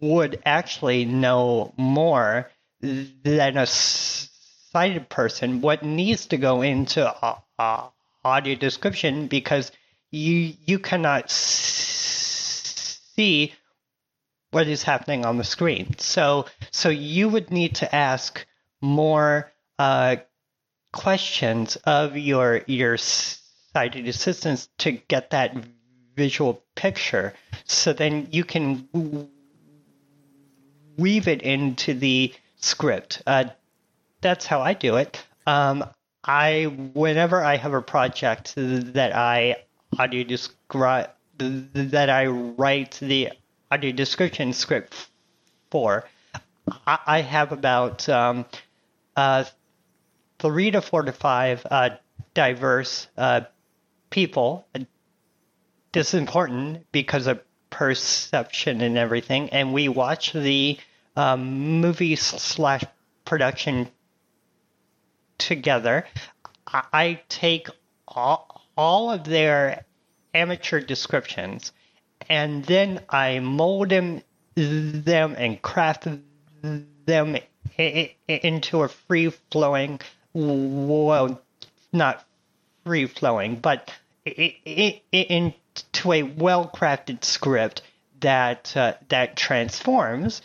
[0.00, 2.50] would actually know more
[2.80, 7.36] than a sighted person what needs to go into
[8.24, 9.70] audio description because
[10.10, 11.52] you you cannot see
[14.50, 15.96] what is happening on the screen.
[15.98, 18.44] So so you would need to ask
[18.80, 20.16] more uh,
[20.92, 25.56] questions of your your sighted assistants to get that
[26.16, 27.34] visual picture.
[27.64, 28.88] So then you can
[30.96, 33.22] weave it into the script.
[33.26, 33.44] Uh,
[34.20, 35.24] that's how I do it.
[35.46, 35.84] Um,
[36.24, 39.56] I whenever I have a project that I
[39.98, 43.30] audio describe that I write the
[43.70, 45.08] audio description script
[45.70, 46.04] for,
[46.86, 48.44] I, have about um,
[49.16, 49.44] uh,
[50.38, 51.90] three to four to five uh,
[52.34, 53.42] diverse uh,
[54.10, 54.66] people.
[55.92, 59.50] This is important because of perception and everything.
[59.50, 60.78] And we watch the
[61.16, 62.84] um, movie slash
[63.24, 63.88] production
[65.38, 66.06] together.
[66.66, 67.68] I take
[68.06, 69.84] all, all of their
[70.34, 71.72] amateur descriptions
[72.28, 74.22] and then I mold them,
[74.54, 76.06] them and craft
[76.62, 77.36] them
[78.28, 80.00] into a free flowing,
[80.32, 81.40] well,
[81.92, 82.24] not
[82.84, 83.90] free flowing, but
[84.24, 87.82] into a well crafted script
[88.20, 90.42] that uh, that transforms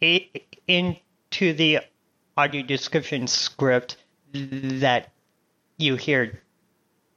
[0.00, 1.80] into the
[2.36, 3.96] audio description script
[4.32, 5.12] that
[5.76, 6.40] you hear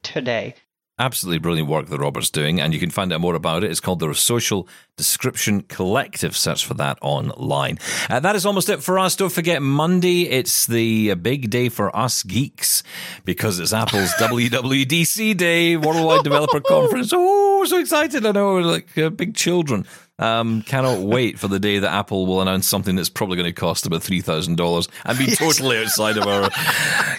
[0.04, 0.56] today.
[1.00, 3.72] Absolutely brilliant work that Robert's doing, and you can find out more about it.
[3.72, 6.38] It's called the Social Description Collective.
[6.38, 7.80] Search for that online.
[8.12, 9.16] Uh, that is almost it for us.
[9.16, 12.84] Don't forget, Monday, it's the big day for us geeks
[13.26, 17.12] because it's Apple's WWDC Day, Worldwide Developer Conference.
[17.12, 18.24] Oh, so excited.
[18.24, 19.88] I know, like uh, big children.
[20.20, 23.60] Um, cannot wait for the day that Apple will announce something that's probably going to
[23.60, 26.50] cost about three thousand dollars and be totally outside of our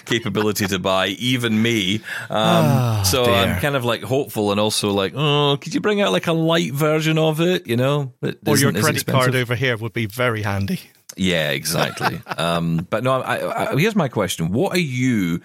[0.05, 1.95] capability to buy, even me.
[2.29, 3.33] Um, oh, so dear.
[3.33, 6.33] I'm kind of like hopeful and also like, oh, could you bring out like a
[6.33, 7.67] light version of it?
[7.67, 8.13] You know,
[8.47, 10.79] or your credit card over here would be very handy.
[11.17, 12.21] Yeah, exactly.
[12.37, 15.41] um, but no, I, I, here's my question: What are you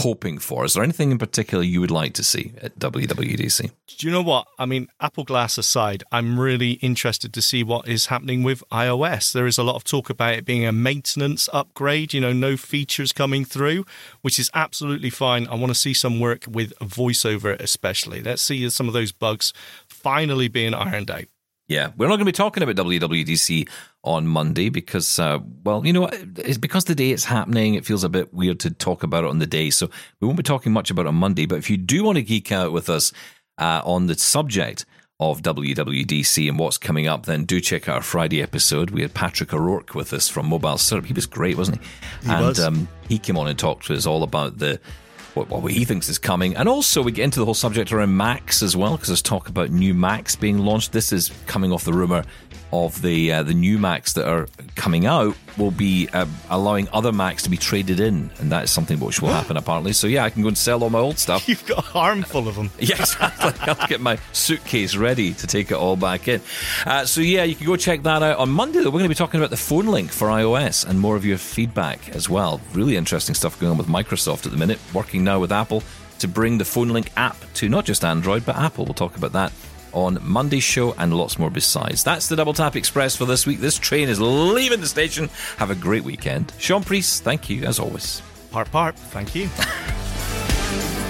[0.00, 0.64] hoping for?
[0.64, 3.70] Is there anything in particular you would like to see at WWDC?
[3.98, 4.46] Do you know what?
[4.58, 9.32] I mean, Apple Glass aside, I'm really interested to see what is happening with iOS.
[9.32, 12.56] There is a lot of talk about it being a maintenance upgrade, you know, no
[12.56, 13.84] features coming through,
[14.22, 15.46] which is absolutely fine.
[15.46, 18.22] I want to see some work with voiceover, especially.
[18.22, 19.52] Let's see some of those bugs
[19.86, 21.24] finally being ironed out.
[21.70, 23.68] Yeah, we're not going to be talking about WWDC
[24.02, 26.08] on Monday because, uh, well, you know,
[26.38, 27.74] it's because the day it's happening.
[27.74, 30.36] It feels a bit weird to talk about it on the day, so we won't
[30.36, 31.46] be talking much about it on Monday.
[31.46, 33.12] But if you do want to geek out with us
[33.56, 34.84] uh, on the subject
[35.20, 38.90] of WWDC and what's coming up, then do check out our Friday episode.
[38.90, 41.06] We had Patrick O'Rourke with us from Mobile Syrup.
[41.06, 41.88] He was great, wasn't he?
[42.26, 42.58] he and.
[42.58, 44.80] Um, he came on and talked to us all about the
[45.34, 46.56] what, what he thinks is coming.
[46.56, 49.48] And also, we get into the whole subject around Macs as well, because there's talk
[49.48, 50.92] about new Macs being launched.
[50.92, 52.24] This is coming off the rumor
[52.72, 57.12] of the uh, the new Macs that are coming out will be uh, allowing other
[57.12, 59.92] Macs to be traded in, and that is something which will happen apparently.
[59.92, 61.48] So yeah, I can go and sell all my old stuff.
[61.48, 62.70] You've got a armful of them.
[62.78, 63.52] yeah, exactly.
[63.60, 66.40] I'll get my suitcase ready to take it all back in.
[66.86, 68.78] Uh, so yeah, you can go check that out on Monday.
[68.80, 71.24] Though we're going to be talking about the phone link for iOS and more of
[71.24, 72.60] your feedback as well.
[72.72, 74.78] Really interesting stuff going on with Microsoft at the minute.
[74.94, 75.82] Working now with Apple
[76.20, 78.84] to bring the phone link app to not just Android but Apple.
[78.84, 79.52] We'll talk about that
[79.92, 82.04] on Monday's show and lots more besides.
[82.04, 83.60] That's the Double Tap Express for this week.
[83.60, 85.30] This train is leaving the station.
[85.56, 86.52] Have a great weekend.
[86.58, 88.22] Shaun Preece, thank you as always.
[88.52, 89.48] Parp parp, thank you.